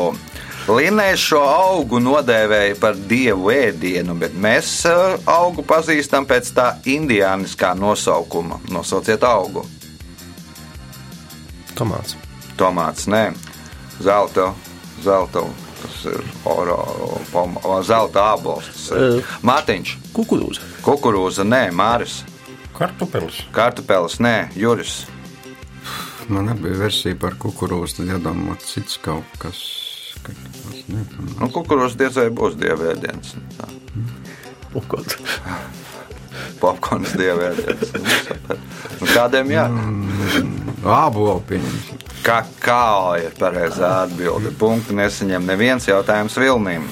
Linnēs 0.65 1.21
šo 1.21 1.43
augu 1.45 1.99
nodēvēja 2.01 2.77
par 2.81 2.95
dievu 2.97 3.51
ēdienu, 3.53 4.15
bet 4.17 4.33
mēs 4.33 4.69
eh, 4.89 5.17
augu 5.29 5.61
pazīstam 5.67 6.25
pēc 6.25 6.49
tā 6.57 6.71
indiāniskā 6.89 7.75
nosaukuma. 7.77 8.57
Nosauciet 8.73 9.21
augu. 9.29 9.61
Tomāts. 11.77 12.15
Tomāts, 12.57 13.05
nē, 13.11 13.33
zelta, 14.01 14.47
zelta, 15.03 15.43
tas 15.83 15.97
ir 16.07 16.21
oro, 16.49 16.79
pom, 17.33 17.57
zelta 17.85 18.29
ir. 18.33 18.71
Eh. 18.95 19.33
Mārtiņš, 19.45 19.95
Kukurūza. 20.15 20.65
kukurūza, 20.87 21.43
nē, 21.45 21.67
Māris, 21.75 22.21
Kartupelis. 22.75 23.43
kartupelis, 23.53 24.17
nē, 24.23 24.37
Juris. 24.55 25.03
Man 26.31 26.49
bija 26.57 26.79
versija 26.87 27.13
par 27.21 27.35
kukurūzu, 27.37 27.99
tad 27.99 28.15
jādomā 28.15 28.55
cits 28.65 28.97
kaut 29.03 29.35
kas. 29.37 29.59
Kaut 30.85 31.07
kas 31.09 31.19
nezinu. 31.19 31.39
Nu, 31.39 31.49
kukurūza 31.53 31.97
diez 31.99 32.17
vai 32.19 32.29
būs 32.29 32.57
dievēdiens. 32.59 33.35
Tā. 33.57 33.69
Popkorns. 34.73 35.15
Popkorns 36.61 37.15
dievēdiens. 37.17 37.93
Nu, 38.99 39.07
kādiem 39.13 39.51
jā? 39.53 39.65
Ābolu 40.85 41.41
pieņemsim. 41.49 42.03
Kakao 42.25 43.15
ir 43.21 43.33
pareizā 43.37 44.05
atbilde. 44.05 44.53
Punktu 44.57 44.95
nesaņem 44.97 45.45
neviens 45.45 45.85
jautājums 45.87 46.37
Vilnīm. 46.41 46.87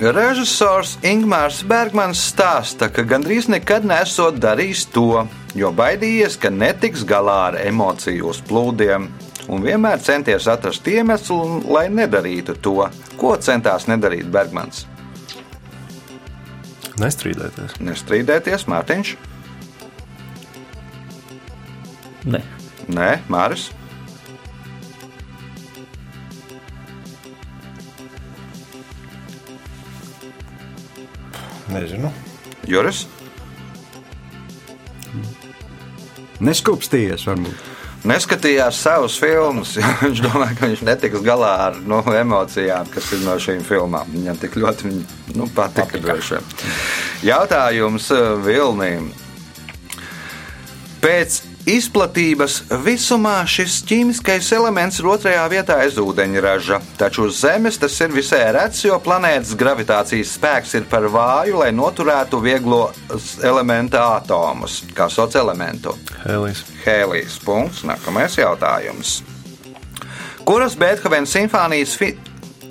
Režisors 0.00 0.94
Ingūns 1.04 1.60
Bergmans 1.68 2.20
stāsta, 2.30 2.88
ka 2.88 3.04
gandrīz 3.04 3.50
nekad 3.52 3.84
nesot 3.84 4.38
darījis 4.40 4.86
to, 4.94 5.26
jo 5.52 5.72
baidījies, 5.76 6.38
ka 6.40 6.48
netiks 6.48 7.04
galā 7.04 7.50
ar 7.50 7.58
emociju 7.60 8.30
uzplūdiem, 8.32 9.10
un 9.50 9.64
vienmēr 9.66 10.00
centies 10.02 10.46
atrast 10.50 10.86
iemeslu, 10.88 11.60
lai 11.70 11.88
nedarītu 11.92 12.54
to, 12.62 12.86
ko 13.20 13.34
centās 13.42 13.88
nedarīt 13.90 14.30
Bergmans. 14.30 14.86
Nestrīdēties. 17.00 17.78
Nestrīdēties, 17.80 18.66
Mārtiņš? 18.70 19.14
Nē. 22.30 22.42
Nē, 22.92 23.10
Māris. 23.32 23.70
Nezinu. 31.70 32.10
Juris. 32.68 33.06
Neskūpstījies, 36.40 37.26
varbūt. 37.28 37.69
Neskatījās 38.08 38.80
savus 38.80 39.18
filmus. 39.20 39.76
Viņš 40.04 40.22
domāja, 40.24 40.56
ka 40.58 40.70
viņš 40.70 40.84
netiks 40.88 41.24
galā 41.24 41.52
ar 41.68 41.78
nu, 41.84 42.00
emocijām, 42.16 42.88
kas 42.94 43.12
ir 43.16 43.24
no 43.26 43.36
šīm 43.40 43.64
filmām. 43.66 44.08
Viņam 44.14 44.40
tik 44.40 44.56
ļoti 44.60 44.88
viņi, 44.88 45.04
nu, 45.36 45.48
patika. 45.56 46.00
vien. 46.00 46.50
Jautājums 47.26 48.10
eh, 48.14 48.32
Vilnīm. 48.46 49.10
Pēc 51.00 51.40
izplatības 51.68 52.60
visumā 52.84 53.40
šis 53.48 53.80
ķīmiskais 53.88 54.50
elements 54.56 55.00
ir 55.00 55.08
otrajā 55.12 55.42
vietā 55.52 55.78
aiz 55.84 55.98
ūdeņraža. 56.00 56.80
Taču 57.00 57.26
uz 57.28 57.40
Zemes 57.42 57.78
tas 57.80 57.96
ir 58.00 58.14
visai 58.14 58.42
rets, 58.56 58.84
jo 58.84 58.96
planētas 59.02 59.52
gravitācijas 59.60 60.34
spēks 60.38 60.74
ir 60.78 60.88
par 60.90 61.08
vāju, 61.12 61.60
lai 61.60 61.70
noturētu 61.76 62.40
vieglo 62.44 62.82
elementa 63.44 64.06
atomus, 64.16 64.80
kā 64.96 65.10
sauc 65.12 65.36
elementu. 65.36 65.96
Hēlijs. 66.24 66.64
Hēlijs. 66.84 67.38
Punkts. 67.44 67.84
Nākamais 67.88 68.36
jautājums. 68.38 69.20
Kuras 70.44 70.76
Beethovena 70.78 71.28
simfonijas, 71.28 71.94
fi... 72.00 72.14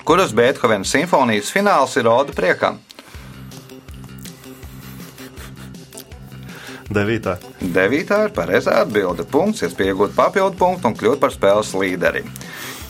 Kuras 0.04 0.34
Beethovena 0.34 0.88
simfonijas 0.88 1.52
fināls 1.54 1.96
ir 2.02 2.10
Oda 2.10 2.34
priekam? 2.36 2.80
Devītā. 6.90 7.36
Devītā 7.62 8.24
ir 8.26 8.32
pareizā 8.34 8.80
atbilde. 8.82 9.26
Punkts, 9.30 9.62
iespēja 9.66 9.94
iegūt 9.94 10.16
papildu 10.18 10.58
punktu 10.58 10.90
un 10.90 10.96
kļūt 10.98 11.20
par 11.22 11.34
spēles 11.34 11.76
līderi. 11.78 12.24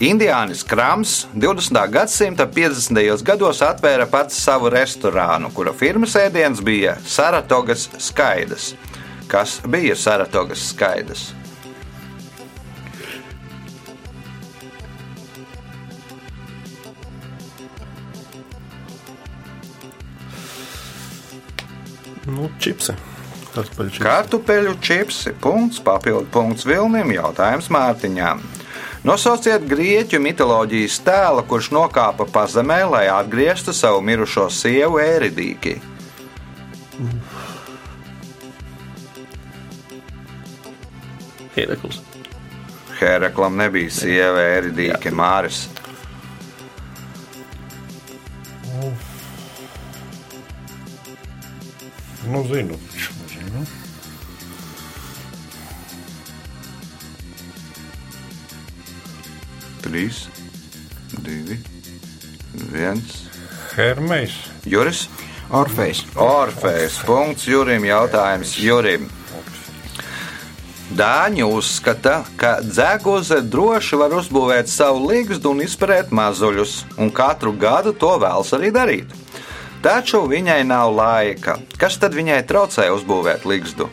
Indiānis 0.00 0.62
Krams 0.64 1.26
20. 1.36 1.76
gadsimta 1.92 2.46
50. 2.48 3.20
gados 3.28 3.60
atvēra 3.60 4.06
pats 4.08 4.38
savu 4.40 4.70
restorānu, 4.72 5.50
kura 5.52 5.74
firmas 5.76 6.16
ēdiens 6.16 6.62
bija 6.64 6.96
Saratogas 7.04 7.90
skaidrs. 8.00 8.72
Kas 9.28 9.58
bija 9.68 9.92
Saratogas 9.96 10.64
skaidrs? 10.72 11.28
Nu, 22.24 22.48
čipsi. 22.58 22.96
Kartupeļu 23.50 23.90
čipsi. 23.90 24.04
Kartupeļu 24.04 24.74
čipsi, 24.84 25.32
punkts, 25.42 25.80
papildu 25.82 26.28
punkts 26.30 26.66
Vilnim, 26.68 27.10
jautājums 27.16 27.70
Mārtiņām. 27.72 28.42
Nosauciet 29.06 29.64
grieķu 29.64 30.20
mitoloģijas 30.20 30.98
tēlu, 31.06 31.42
kurš 31.48 31.70
nokāpa 31.72 32.26
pazemē, 32.28 32.82
lai 32.92 33.06
atgrieztu 33.08 33.72
savu 33.72 34.02
mirušo 34.04 34.46
sievu 34.52 35.00
Ēridīki. 35.00 35.78
Herakls. 41.56 42.02
Heraklam 43.00 43.56
nebija 43.56 43.90
sieva 43.90 44.44
Ēridīke, 44.58 45.10
Māris. 45.16 45.64
Nu, 52.30 52.44
zinu. 52.46 52.76
Zinu. 59.80 59.90
Trīs, 59.90 60.28
divi, 61.24 61.58
viens. 62.72 63.28
Hermejs. 63.76 64.34
Juris, 64.66 65.08
Orfejs. 65.50 66.04
Orfejs, 66.16 67.00
punkts 67.06 67.46
Jurim, 67.46 67.84
jautājums 67.84 68.58
Jurim. 68.58 69.08
Dāņi 70.90 71.44
uzskata, 71.46 72.24
ka 72.36 72.58
dzēgoze 72.62 73.40
droši 73.46 73.96
var 73.96 74.14
uzbūvēt 74.18 74.68
savu 74.68 75.06
līgstu 75.06 75.52
un 75.54 75.62
izpērēt 75.62 76.10
mazuļus, 76.10 76.84
un 76.98 77.10
katru 77.14 77.52
gadu 77.54 77.92
to 77.94 78.10
vēlas 78.18 78.50
arī 78.58 78.72
darīt. 78.74 79.14
Taču 79.82 80.26
viņai 80.28 80.64
nav 80.66 80.90
laika. 80.92 81.56
Kas 81.78 81.96
tad 81.98 82.14
viņai 82.14 82.42
traucē 82.46 82.90
uzbūvēt 82.90 83.46
līgstu? 83.46 83.86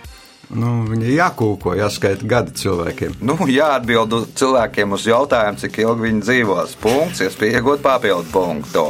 Nu, 0.57 0.71
viņa 0.89 1.11
jākūko, 1.13 1.75
jāskaita 1.77 2.25
gadi 2.25 2.55
cilvēkiem. 2.57 3.19
Nu, 3.21 3.35
jāatbild 3.51 4.15
cilvēkiem 4.37 4.95
uz 4.97 5.05
jautājumu, 5.05 5.61
cik 5.61 5.81
ilgi 5.83 6.07
viņi 6.07 6.23
dzīvos. 6.25 6.73
Punkts, 6.81 7.21
iespēja 7.25 7.59
iegūt 7.59 7.83
papildu 7.85 8.25
punktu. 8.33 8.85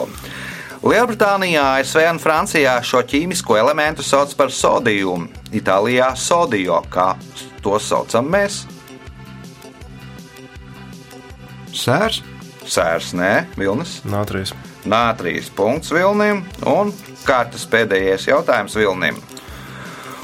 Lielbritānijā, 0.88 1.65
ASV 1.82 2.06
un 2.13 2.21
Francijā 2.23 2.77
šo 2.86 3.01
ķīmisko 3.03 3.58
elementu 3.60 4.06
sauc 4.06 4.32
par 4.39 4.53
sodījumu, 4.53 5.27
Itālijā 5.58 6.13
sodio, 6.15 6.80
kā 6.93 7.15
to 7.65 7.75
saucam 7.84 8.30
mēs. 8.32 8.62
Sērs? 11.75 12.21
Sērs, 12.67 13.12
nē, 13.17 13.34
Vilnis, 13.60 13.99
Nātrīs. 14.08 14.53
Nātrīs 14.88 15.49
punkts 15.56 15.91
Vilnim 15.91 16.45
un 16.67 16.93
kārtas 17.27 17.67
pēdējais 17.67 18.30
jautājums 18.30 18.75
Vilnim. 18.80 19.19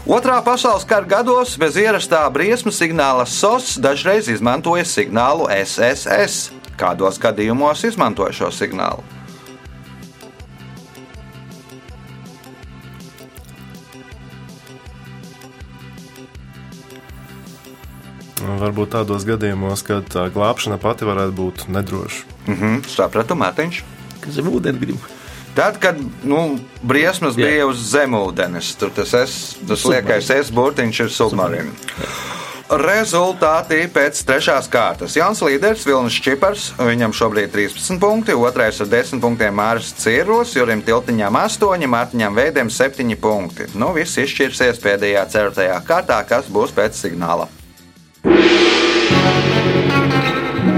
Otrā 0.04 0.42
pasaules 0.44 0.84
kara 0.84 1.08
gados 1.08 1.54
bez 1.56 1.78
ierastā 1.80 2.26
briesmu 2.28 2.74
signāla 2.76 3.24
SOS 3.24 3.78
dažreiz 3.80 4.28
izmantoja 4.28 4.84
signālu 4.84 5.48
SSS. 5.48 6.52
Kādos 6.76 7.16
gadījumos 7.24 7.86
izmantoja 7.88 8.36
šo 8.36 8.50
signālu? 8.52 9.00
Varbūt 18.44 18.92
tādos 18.98 19.24
gadījumos, 19.24 19.88
kad 19.88 20.12
tā 20.12 20.28
glābšana 20.36 20.84
pati 20.84 21.08
varētu 21.08 21.40
būt 21.40 21.68
nedroša. 21.72 22.28
Mhm, 22.52 22.80
sapratu, 22.92 23.40
Mārtiņš. 23.40 23.86
Kas 24.20 24.36
ir 24.36 24.52
ūdeni 24.52 24.84
gribu? 24.84 25.23
Tad, 25.54 25.78
kad 25.78 25.98
nu, 26.26 26.58
briesmas 26.82 27.38
Jā. 27.38 27.46
bija 27.46 27.66
uz 27.70 27.82
zemūdens, 27.92 28.74
tur 28.80 28.90
tas, 28.94 29.14
es, 29.14 29.34
tas 29.70 29.84
liekais 29.86 30.32
es 30.34 30.50
burtiņš 30.54 31.04
ir 31.06 31.12
submarīna. 31.14 31.74
Rezultāti 32.74 33.84
pēc 33.94 34.18
trešās 34.26 34.66
kārtas. 34.72 35.14
Jans 35.20 35.44
Līderis, 35.46 35.84
Vilnis 35.86 36.16
Čipars, 36.26 36.72
viņam 36.80 37.14
šobrīd 37.14 37.52
ir 37.52 37.70
13 37.70 38.00
punkti, 38.02 38.34
otrais 38.34 38.80
ar 38.82 38.90
10 38.90 39.22
punktiem 39.22 39.54
Māris 39.54 39.92
Cirros, 40.00 40.56
Jurim 40.58 40.82
Tiltiņām 40.82 41.38
8, 41.38 41.86
Mārtiņām 41.92 42.40
Veidiem 42.40 42.72
7 42.74 43.14
punkti. 43.22 43.68
Nu, 43.78 43.92
viss 43.94 44.18
izšķirsies 44.18 44.82
pēdējā 44.82 45.28
ceturtajā 45.36 45.78
kārtā, 45.86 46.24
kas 46.26 46.50
būs 46.50 46.74
pēc 46.74 46.98
signāla. 46.98 47.46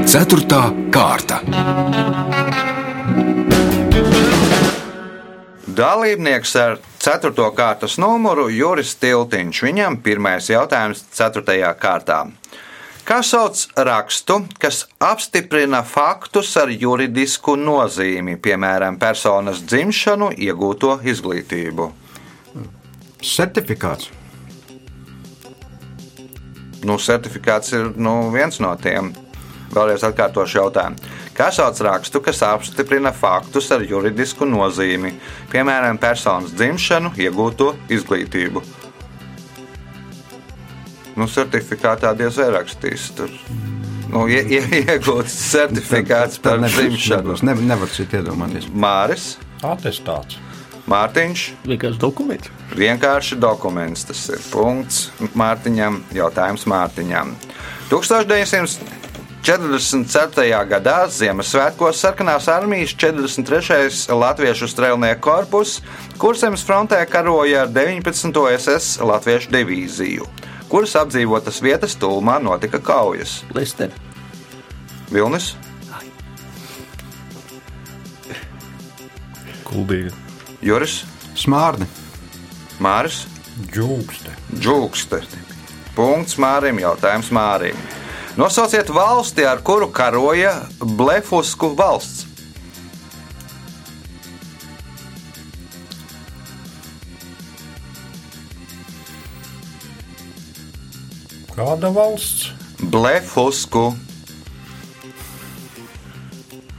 Ceturtā 0.10 0.68
kārta. 0.92 1.40
Dalībnieks 5.76 6.54
ar 6.56 6.78
4. 7.04 7.34
kārtas 7.52 7.98
numuru 8.00 8.46
Juris 8.54 8.94
Tiltiņš. 9.02 9.58
Viņam 9.66 9.98
pirmais 10.06 10.48
jautājums 10.48 11.02
4. 11.12 11.58
kārtā. 11.82 12.20
Kā 13.06 13.18
sauc 13.26 13.66
rakstu, 13.76 14.38
kas 14.62 14.86
apstiprina 15.04 15.82
faktus 15.84 16.54
ar 16.62 16.72
juridisku 16.72 17.58
nozīmi, 17.60 18.38
piemēram, 18.40 18.96
personas 19.02 19.60
dzimšanu, 19.68 20.32
iegūto 20.48 20.96
izglītību? 21.04 21.90
Certifikāts. 23.20 24.14
Nu, 26.88 26.96
certifikāts 27.02 27.76
ir 27.76 27.92
nu, 27.98 28.16
viens 28.32 28.62
no 28.64 28.72
tiem. 28.80 29.12
Vēlreiz 29.76 30.08
atkārtošu 30.08 30.62
jautājumu. 30.62 31.15
Kā 31.36 31.50
sauc 31.52 31.80
rakstu, 31.84 32.22
kas 32.24 32.40
apstiprina 32.48 33.12
faktus 33.12 33.68
ar 33.76 33.82
juridisku 33.84 34.48
nozīmi, 34.48 35.12
piemēram, 35.52 35.98
personas 36.00 36.54
dzimšanu, 36.56 37.12
iegūto 37.20 37.74
izglītību? 37.92 38.64
Nu, 41.16 41.28
certifikātā 41.32 42.14
diez 42.16 42.40
vai 42.40 42.48
rakstīs. 42.56 43.10
Tur 43.16 43.32
nu, 44.12 44.26
ie, 44.32 44.42
ie, 44.48 44.62
iegūts 44.86 45.36
certifikāts 45.52 46.40
par 46.44 46.64
dzimšanu. 46.64 47.36
Ne, 47.48 47.56
nevar 47.68 47.92
citu 47.92 48.22
iedomāties. 48.22 48.68
Māris, 48.72 49.36
Atestāts. 49.66 50.40
Mārtiņš, 50.86 51.44
Vienkārši 51.66 51.98
dokumenti. 51.98 52.52
vienkārši 52.78 53.40
dokuments. 53.42 54.04
Tas 54.06 54.22
ir 54.30 54.44
punkts 54.52 55.08
Mārtiņam, 55.34 56.04
jautājums 56.14 56.68
Mārtiņam. 56.70 57.34
1944. 59.46 60.66
gadā 60.66 61.04
Ziemassvētkos 61.06 62.00
sarkanās 62.02 62.48
armijas 62.50 62.96
43. 62.98 64.08
Latviešu 64.18 64.66
strēlnieku 64.72 65.22
korpus 65.22 65.76
Kurzemes 66.18 66.64
frontē 66.66 67.04
karoja 67.06 67.68
ar 67.68 67.70
19. 67.70 68.40
SS 68.56 69.04
Latviešu 69.06 69.52
divīziju, 69.54 70.26
kuras 70.72 70.96
apdzīvotas 70.98 71.62
vietas 71.62 71.94
tūmā 72.02 72.40
notika 72.42 72.82
kaujas. 72.82 73.44
Lester. 73.54 73.94
Vilnis, 75.14 75.52
Kuldīga. 79.62 80.10
Juris, 80.66 81.04
Smārni. 81.38 81.86
Māris. 82.82 83.28
Džūkste. 83.70 84.34
Džūkste. 84.58 85.22
Punkts 85.94 86.40
Mārim, 86.42 86.82
jautājums 86.82 87.30
Mārim. 87.36 87.78
Nosauciet 88.36 88.90
valsti, 88.94 89.46
ar 89.48 89.62
kuru 89.64 89.88
karoja 89.88 90.66
Blefusku 90.84 91.70
valsts. 91.78 92.26
Kāda 101.56 101.94
valsts? 101.96 102.52
Blefusku. 102.92 103.94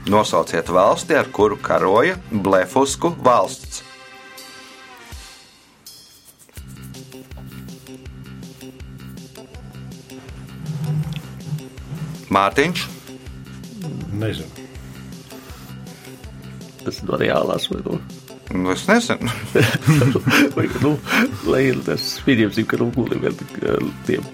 Nosauciet 0.05 0.69
valsti, 0.69 1.17
ar 1.17 1.25
kuru 1.33 1.57
karoja 1.57 2.19
Blefusku 2.29 3.15
valsts. 3.25 3.66
Mārtiņš, 12.37 12.87
Nezinu. 14.17 14.67
Tas 16.85 17.01
ir 17.03 17.11
reālās 17.21 17.67
vai 17.71 17.81
no. 17.85 17.99
nu 18.55 18.71
es 18.71 18.85
nezinu. 18.87 19.31
Vai, 20.55 20.67
nu, 20.81 20.93
lai 21.49 21.65
ir 21.73 21.81
tas 21.85 22.15
pieņemsim, 22.25 22.67
ka 22.69 22.79
nu 22.79 22.87
guliem 22.95 23.25
vēl 23.25 23.35
tik 23.37 23.57
eh, 23.59 23.89
tiem 24.07 24.27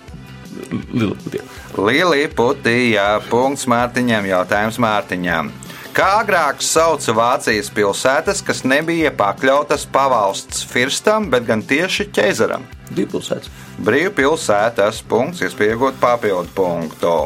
lielaputiem. 0.93 1.49
Lielī 1.81 2.27
putījā, 2.37 3.07
punkts 3.31 3.65
Mārtiņam, 3.69 4.29
jautājums 4.29 4.77
Mārtiņam. 4.81 5.49
Kā 5.93 6.07
agrāk 6.21 6.61
sauca 6.65 7.13
Vācijas 7.13 7.69
pilsētas, 7.73 8.41
kas 8.45 8.63
nebija 8.65 9.11
pakļautas 9.17 9.85
pavalsts 9.93 10.63
firstam, 10.69 11.27
bet 11.33 11.45
gan 11.49 11.61
tieši 11.65 12.07
ķeizaram? 12.13 12.65
Divpilsēts. 12.93 13.49
Brīvpilsētas 13.85 15.03
punkts, 15.09 15.41
iespējot 15.45 15.97
papildu 16.01 16.53
punktu. 16.57 17.17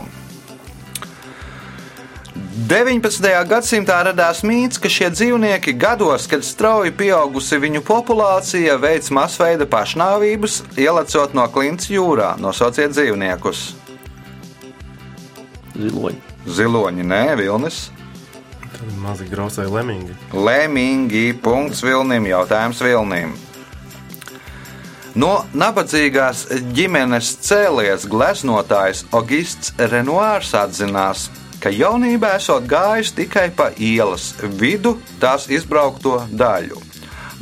19. 2.57 3.21
gadsimtā 3.45 3.99
radās 4.07 4.39
mīts, 4.41 4.79
ka 4.81 4.89
šie 4.89 5.11
dzīvnieki 5.13 5.75
gados, 5.77 6.23
kad 6.25 6.41
strauji 6.41 6.89
pieaugusi 6.97 7.59
viņu 7.61 7.83
populācija, 7.85 8.79
veids 8.81 9.11
masveida 9.13 9.67
pašnāvības, 9.69 10.63
ielecot 10.73 11.37
no 11.37 11.45
klints 11.53 11.91
jūrā. 11.93 12.31
Nosauciet 12.41 12.95
dzīvniekus. 12.95 13.61
Ziloņi. 15.77 16.19
Ziloņi, 16.49 17.07
nē, 17.13 17.21
vilnis. 17.37 17.79
Tad 18.73 18.89
mazi 19.05 19.29
grausēji 19.29 19.77
lemingi. 19.77 20.17
Lemīgi, 20.33 21.27
punkts 21.37 21.85
Vilnim, 21.85 22.25
jautājums 22.25 22.81
Vilnim. 22.81 23.37
No 25.13 25.43
nabadzīgās 25.53 26.47
ģimenes 26.73 27.35
cēlies 27.45 28.09
gleznotājs 28.09 29.05
Augusts 29.13 29.77
Renoirs 29.77 30.57
atzinās, 30.57 31.29
ka 31.67 31.73
jaunībā 31.75 32.29
esot 32.39 32.63
gājis 32.63 33.09
tikai 33.11 33.49
pa 33.51 33.65
ielas 33.83 34.29
vidu 34.55 34.93
tās 35.19 35.49
izbraukto 35.51 36.21
daļu. 36.39 36.79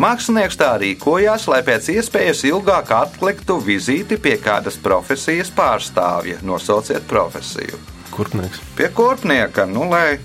Mākslinieks 0.01 0.57
tā 0.57 0.71
rīkojās, 0.81 1.45
lai 1.51 1.59
pēc 1.67 1.91
iespējas 1.93 2.41
ilgāk 2.49 2.89
atliktu 2.97 3.59
vizīti 3.61 4.17
pie 4.17 4.33
kādas 4.41 4.79
profesijas 4.81 5.53
pārstāvja. 5.53 6.39
Nosauciet 6.41 7.05
profesiju. 7.07 7.77
Kurpnieks. 8.15 8.63
Pie 8.75 8.89
korpnieka, 8.97 9.67
nu, 9.69 9.85
lai 9.93 10.17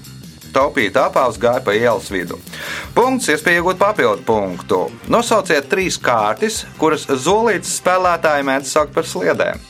taupītu 0.54 1.02
apavus, 1.04 1.36
gāja 1.42 1.60
pa 1.66 1.76
ielas 1.76 2.08
vidu. 2.10 2.40
Punkts, 2.96 3.28
iespēja 3.34 3.60
iegūt 3.60 3.82
papildu 3.84 4.24
punktu. 4.24 4.86
Nosauciet 5.12 5.68
trīs 5.68 6.00
kārtas, 6.00 6.64
kuras 6.80 7.04
zolītas 7.04 7.76
spēlētāji 7.82 8.48
mēdz 8.48 8.72
saukt 8.78 8.96
par 8.96 9.04
sliedēm. 9.12 9.69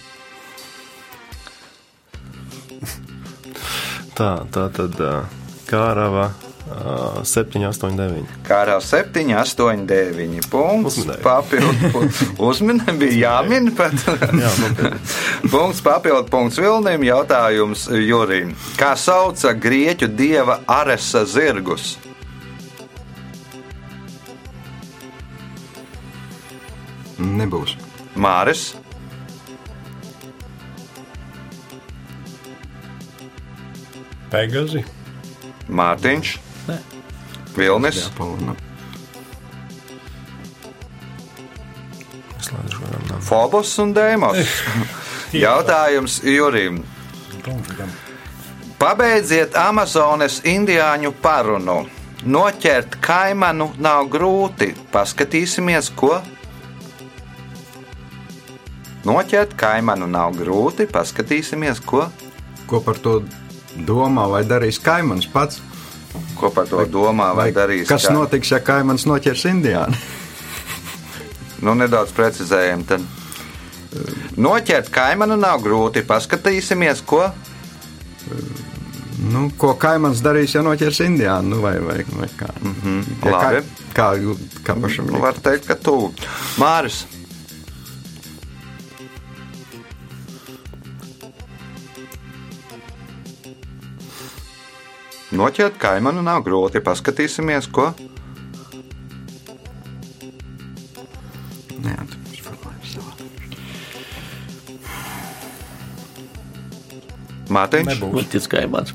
Tā, 4.17 4.31
tā 4.53 4.67
tad 4.75 4.97
kārava 5.71 6.31
ā, 6.71 7.23
7, 7.27 7.63
8, 7.71 7.95
9. 7.99 8.35
Kā 8.47 8.61
ar 8.67 8.73
7, 8.85 9.23
8, 9.39 9.87
9 9.89 10.49
punkts. 10.53 10.99
Papildu 11.25 12.05
uzmanību 12.51 12.97
bija 13.01 13.17
jāmin. 13.25 13.71
Pat. 13.79 13.97
Jā, 14.37 14.53
punkts 15.51 15.83
papildu 15.87 16.27
punkts 16.31 16.61
Vilnim. 16.61 17.07
Jautājums 17.07 17.89
Jurim. 17.95 18.55
Kā 18.81 18.93
sauca 18.99 19.55
grieķu 19.57 20.11
dieva 20.15 20.61
Aresa 20.71 21.25
zirgus? 21.29 21.95
Nebūs. 27.21 27.77
Māris, 28.21 28.73
Pegazi. 34.31 34.85
Mārtiņš, 35.71 36.33
Nē. 36.69 36.77
Vilnis. 37.57 38.05
Japāna. 38.07 38.57
Fobos 43.23 43.73
un 43.79 43.93
Dēmos. 43.95 44.39
Jautājums 45.45 46.21
Jurim. 46.27 46.81
Pabeidziet 48.81 49.55
Amazonas 49.61 50.41
indiāņu 50.49 51.13
parunu. 51.23 51.85
Noķert 52.27 52.99
kaimanu 53.05 53.71
nav 53.81 54.09
grūti. 54.13 54.73
Paskatīsimies, 54.93 55.93
ko. 55.97 56.19
Noķert 59.07 59.55
kaimanu 59.61 60.09
nav 60.11 60.35
grūti. 60.37 60.89
Paskatīsimies, 60.91 61.81
ko, 61.85 62.09
Ko 62.71 62.79
par 62.87 63.01
to 63.03 63.17
domā 63.77 64.29
vai 64.31 64.45
darīs 64.45 64.79
kaimans 64.83 65.27
pats? 65.27 65.61
ko 66.41 66.51
par 66.51 66.67
to 66.67 66.85
domā 66.89 67.31
vai, 67.37 67.51
vai 67.51 67.53
darīs. 67.55 67.89
kas 67.89 68.09
kā- 68.09 68.15
notiks, 68.15 68.51
ja 68.51 68.61
kaimans 68.65 69.07
noķers 69.07 69.47
indiānu? 69.53 70.01
Nu, 71.61 71.75
nedaudz 71.77 72.15
precizējam. 72.17 72.87
Tad. 72.89 73.03
Noķert 74.41 74.87
kaimanu 74.89 75.37
nav 75.37 75.59
grūti. 75.61 76.01
Paskatīsimies, 76.09 77.03
ko. 77.05 77.27
Nu, 79.29 79.43
ko 79.61 79.75
kaimans 79.77 80.23
darīs, 80.25 80.55
ja 80.57 80.63
noķers 80.65 81.03
indiānu? 81.05 81.53
Nu, 81.53 81.59
vai, 81.61 81.75
vai, 81.85 81.99
vai 82.17 82.31
kā? 82.33 82.49
Mm 82.63 82.75
-hmm. 82.81 83.29
ja 83.29 83.35
labi. 83.35 83.61
kā, 83.93 84.09
kā, 84.17 84.37
kā 84.65 84.81
pašam 84.81 85.13
Nu, 85.13 85.21
var 85.21 85.37
teikt, 85.37 85.67
ka 85.69 85.75
tu 85.75 86.15
Māris. 86.57 87.05
Noķert 95.41 95.79
kaimanu 95.81 96.21
nav 96.21 96.43
grūti. 96.45 96.83
Paskatīsimies, 96.85 97.69
ko. 97.73 97.87
Nē, 101.81 101.95
tas 102.05 102.91
savādāk. 102.93 103.47
Mārtiņš, 107.57 108.03
Muļķis 108.05 108.51
kaimāns. 108.53 108.93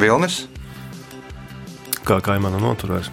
Vilnis, 0.00 0.46
Kā 2.06 2.16
kaimana 2.24 2.58
noturēs? 2.62 3.10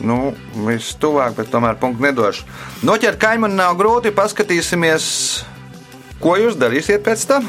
nu, 0.00 0.32
viss 0.64 0.94
tuvāk, 0.96 1.34
bet 1.36 1.50
tomēr 1.52 1.76
punktu 1.78 2.06
nedošu. 2.06 2.46
Noķert 2.88 3.18
kaimanu 3.20 3.58
nav 3.58 3.76
grūti. 3.76 4.10
Paskatīsimies, 4.16 5.04
ko 6.20 6.36
jūs 6.40 6.56
darīsiet 6.60 7.04
pēc 7.06 7.26
tam. 7.30 7.46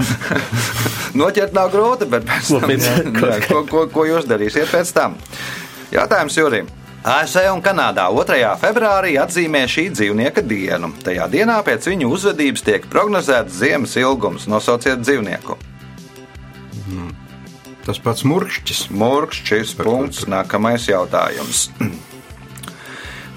Noķert 1.20 1.54
nav 1.56 1.72
grūti, 1.72 2.06
bet 2.10 2.26
pēc 2.28 2.52
tam, 2.54 2.74
jā, 2.74 3.38
ko, 3.48 3.64
ko, 3.70 3.86
ko 3.92 4.06
jūs 4.08 4.28
darīsiet 4.30 4.70
pēc 4.70 4.92
tam? 4.96 5.16
Jautājums 5.90 6.38
Jurim. 6.38 6.70
ASV 7.00 7.46
un 7.48 7.62
Kanādā 7.64 8.04
2. 8.12 8.42
februārī 8.60 9.14
atzīmē 9.16 9.62
šī 9.72 9.86
dzīvnieka 9.94 10.44
dienu. 10.44 10.92
Tajā 11.00 11.30
dienā 11.32 11.56
pēc 11.64 11.88
viņu 11.88 12.10
uzvedības 12.12 12.66
tiek 12.66 12.86
prognozēts 12.92 13.56
ziemas 13.56 13.96
ilgums. 13.96 14.44
Nosauciet 14.52 15.00
dzīvnieku. 15.00 15.56
Tas 17.86 17.98
pats 18.04 18.26
murkšķis. 18.28 18.84
Mūrkšķis 18.92 19.74
punkts. 19.80 20.26
Nākamais 20.30 20.86
jautājums. 20.90 21.70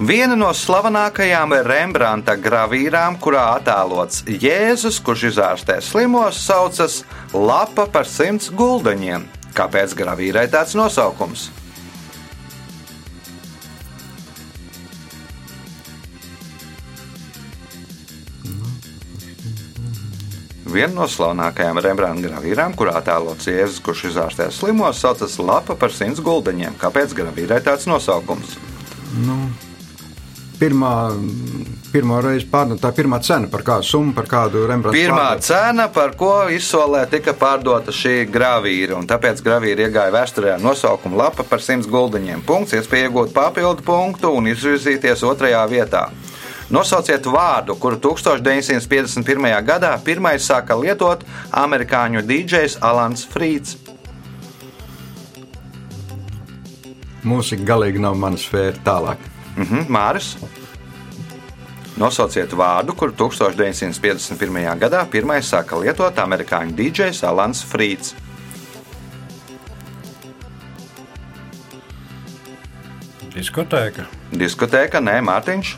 Viena 0.02 0.34
no 0.34 0.48
slavenākajām 0.58 1.52
Rembrandta 1.68 2.34
gravīrām, 2.42 3.20
kurā 3.22 3.44
attēlots 3.60 4.24
Jēzus, 4.26 4.98
kurš 5.06 5.28
izārstē 5.30 5.76
slimos, 5.86 6.40
saucas 6.42 7.04
Lapa 7.30 7.86
par 7.86 8.08
simts 8.10 8.50
guldaņiem. 8.50 9.28
Kāpēc 9.54 9.94
gravīrai 9.94 10.48
tāds 10.50 10.74
nosaukums? 10.74 11.52
Viena 20.74 20.96
no 20.96 21.06
slavenākajām 21.06 21.78
Rembrandta 21.86 22.32
gravīrām, 22.32 22.74
kurā 22.74 22.96
attēlots 22.98 23.46
Jēzus, 23.46 23.78
kurš 23.86 24.08
izārstē 24.10 24.50
slimos, 24.50 24.98
saucas 25.06 25.38
Lapa 25.38 25.78
par 25.78 25.94
simts 25.94 26.24
guldaņiem. 26.26 26.82
Kāpēc 26.82 27.14
gravīrai 27.22 27.62
tāds 27.62 27.86
nosaukums? 27.86 28.58
Pirmā, 30.64 31.12
pirmā 31.92 32.22
reize 32.24 32.46
pārdota, 32.48 32.86
tā 32.86 32.94
pirmā 32.96 33.18
cena 33.20 33.50
par 33.52 33.66
kādu 33.68 33.84
summu, 33.84 34.14
par 34.16 34.30
kādu 34.32 34.62
Rembrandta. 34.70 34.96
Pirmā 34.96 35.26
cena, 35.44 35.90
par 35.92 36.14
ko 36.16 36.46
izsolē 36.56 37.02
tika 37.12 37.34
pārdota 37.36 37.92
šī 37.92 38.22
gravīra, 38.32 38.96
un 38.96 39.10
tāpēc 39.10 39.42
gravīra 39.44 39.90
iegāja 39.90 40.14
vēsturē 40.16 40.54
ar 40.54 40.64
nosaukumu 40.64 41.20
Lapa 41.20 41.44
par 41.44 41.60
simts 41.60 41.90
guldaņiem. 41.92 42.46
Punkts, 42.48 42.78
iespēja 42.80 43.10
iegūt 43.10 43.36
papildu 43.36 43.84
punktu 43.84 44.32
un 44.38 44.48
izvirzīties 44.54 45.26
otrajā 45.28 45.66
vietā. 45.68 46.06
Nosauciet 46.72 47.28
vārdu, 47.28 47.76
kuru 47.76 48.00
1951. 48.08 49.60
gadā 49.68 49.92
pirmais 50.06 50.48
sāka 50.48 50.80
lietot 50.80 51.28
amerikāņu 51.52 52.24
DJs 52.24 52.80
Alans 52.80 53.28
Frīds. 53.36 53.76
Mūzika 57.28 57.68
galīgi 57.68 58.00
nav 58.08 58.16
mana 58.16 58.40
sfēra 58.40 58.80
tālāk. 58.88 59.32
Mhm, 59.56 59.86
Māris. 59.94 60.34
Nosauciet 61.98 62.54
vārdu, 62.58 62.96
kuru 62.98 63.14
1951. 63.14 64.80
gadā 64.82 65.04
pirmais 65.06 65.46
sāka 65.46 65.78
lietot 65.78 66.18
amerikāņu 66.18 66.74
DJs 66.78 67.22
Alans 67.30 67.62
Frīds. 67.70 68.16
Diskotēka. 73.34 74.08
Diskotēka, 74.34 75.02
nē, 75.02 75.20
Mārtiņš. 75.26 75.76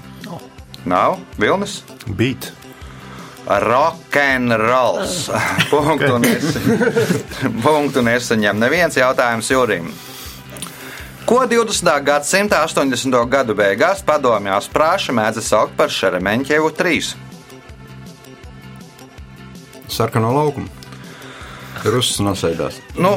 Nav 0.86 1.20
Vilnis. 1.40 1.82
Beat. 2.16 2.52
Rock'n'rolls. 3.46 5.30
Punktu 7.66 8.04
nesaņem. 8.06 8.60
Neviens 8.60 8.98
jautājums 9.00 9.52
Jurim. 9.52 9.92
Ko 11.26 11.42
20. 11.50 12.04
gadsimta 12.04 12.60
80. 12.68 13.16
gadu 13.26 13.56
beigās 13.58 14.04
padomjās 14.06 14.68
prāša 14.70 15.14
mēdza 15.18 15.42
saukt 15.42 15.74
par 15.74 15.90
Šeremeņķevu 15.90 16.68
3? 16.78 17.16
Sarkano 19.90 20.30
laukumu. 20.36 20.70
Rusis 21.82 22.22
nosēdās. 22.22 22.78
Nu, 23.02 23.16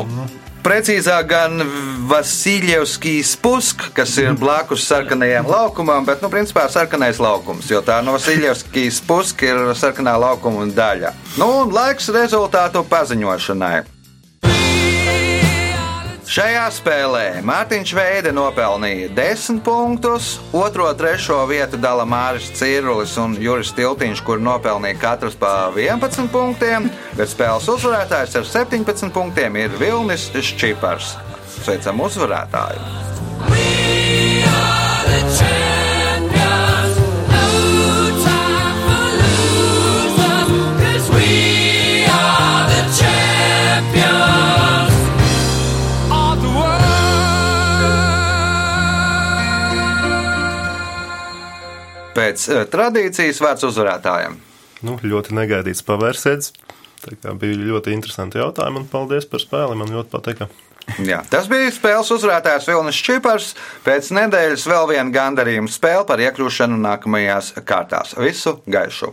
precīzāk, 0.65 1.29
gan 1.29 1.61
Vasiljevskijas 2.09 3.35
pusk, 3.45 3.91
kas 3.93 4.17
ir 4.25 4.33
blakus 4.41 4.89
sarkanajam 4.89 5.53
laukumam, 5.53 6.09
bet, 6.09 6.25
nu, 6.25 6.33
principā 6.33 6.65
sarkanais 6.73 7.21
laukums, 7.21 7.69
jo 7.69 7.85
tā 7.85 8.01
no 8.01 8.17
Vasiljevskijas 8.17 9.03
pusk 9.05 9.45
ir 9.45 9.61
sarkanā 9.77 10.17
laukuma 10.17 10.65
daļa. 10.73 11.13
Nu, 11.37 11.53
un 11.67 11.77
laiks 11.77 12.09
rezultātu 12.17 12.87
paziņošanai. 12.89 13.98
Šajā 16.29 16.67
spēlē 16.77 17.41
Mārtiņš 17.41 17.93
Veide 17.97 18.35
nopelnīja 18.37 19.07
10 19.17 19.63
punktus, 19.65 20.35
2, 20.53 20.91
3 21.01 21.39
vietu 21.49 21.81
dala 21.81 22.05
Māris 22.05 22.51
Cīrulis 22.59 23.15
un 23.23 23.33
Juris 23.41 23.73
Tiltiņš, 23.73 24.21
kur 24.27 24.37
nopelnīja 24.37 25.01
katrs 25.01 25.39
pa 25.41 25.73
11 25.73 26.29
punktiem, 26.29 26.91
bet 27.17 27.33
spēles 27.33 27.71
uzvarētājs 27.73 28.37
ar 28.43 28.45
17 28.45 29.09
punktiem 29.17 29.57
ir 29.57 29.73
Vilnis 29.81 30.29
Šķipars. 30.37 31.17
Sveicam 31.65 32.05
uzvarētāju! 32.05 32.85
Pēc 52.19 52.49
eh, 52.51 52.65
tradīcijas 52.71 53.43
vērts 53.45 53.69
uzvarētājiem. 53.69 54.39
Nu, 54.87 54.97
ļoti 55.03 55.35
negaidīts 55.39 55.85
pavērsiens. 55.87 56.53
Tā 57.23 57.35
bija 57.39 57.59
ļoti 57.63 57.95
interesanti 57.95 58.41
jautājumi, 58.41 58.83
un 58.83 58.89
paldies 58.91 59.29
par 59.31 59.43
spēli. 59.43 59.79
Man 59.79 59.93
ļoti 59.95 60.11
patika. 60.11 60.49
Jā, 61.05 61.21
tas 61.31 61.47
bija 61.51 61.69
spēles 61.75 62.11
uzvarētājs 62.17 62.67
Vilnis 62.71 62.99
Čipars. 63.05 63.53
Pēc 63.87 64.11
nedēļas 64.19 64.67
vēl 64.71 64.91
viena 64.95 65.15
gandarījuma 65.15 65.71
spēle 65.71 66.09
par 66.09 66.23
iekļūšanu 66.25 66.81
nākamajās 66.89 67.55
kārtās. 67.69 68.17
Visu 68.19 68.59
gaišu! 68.67 69.13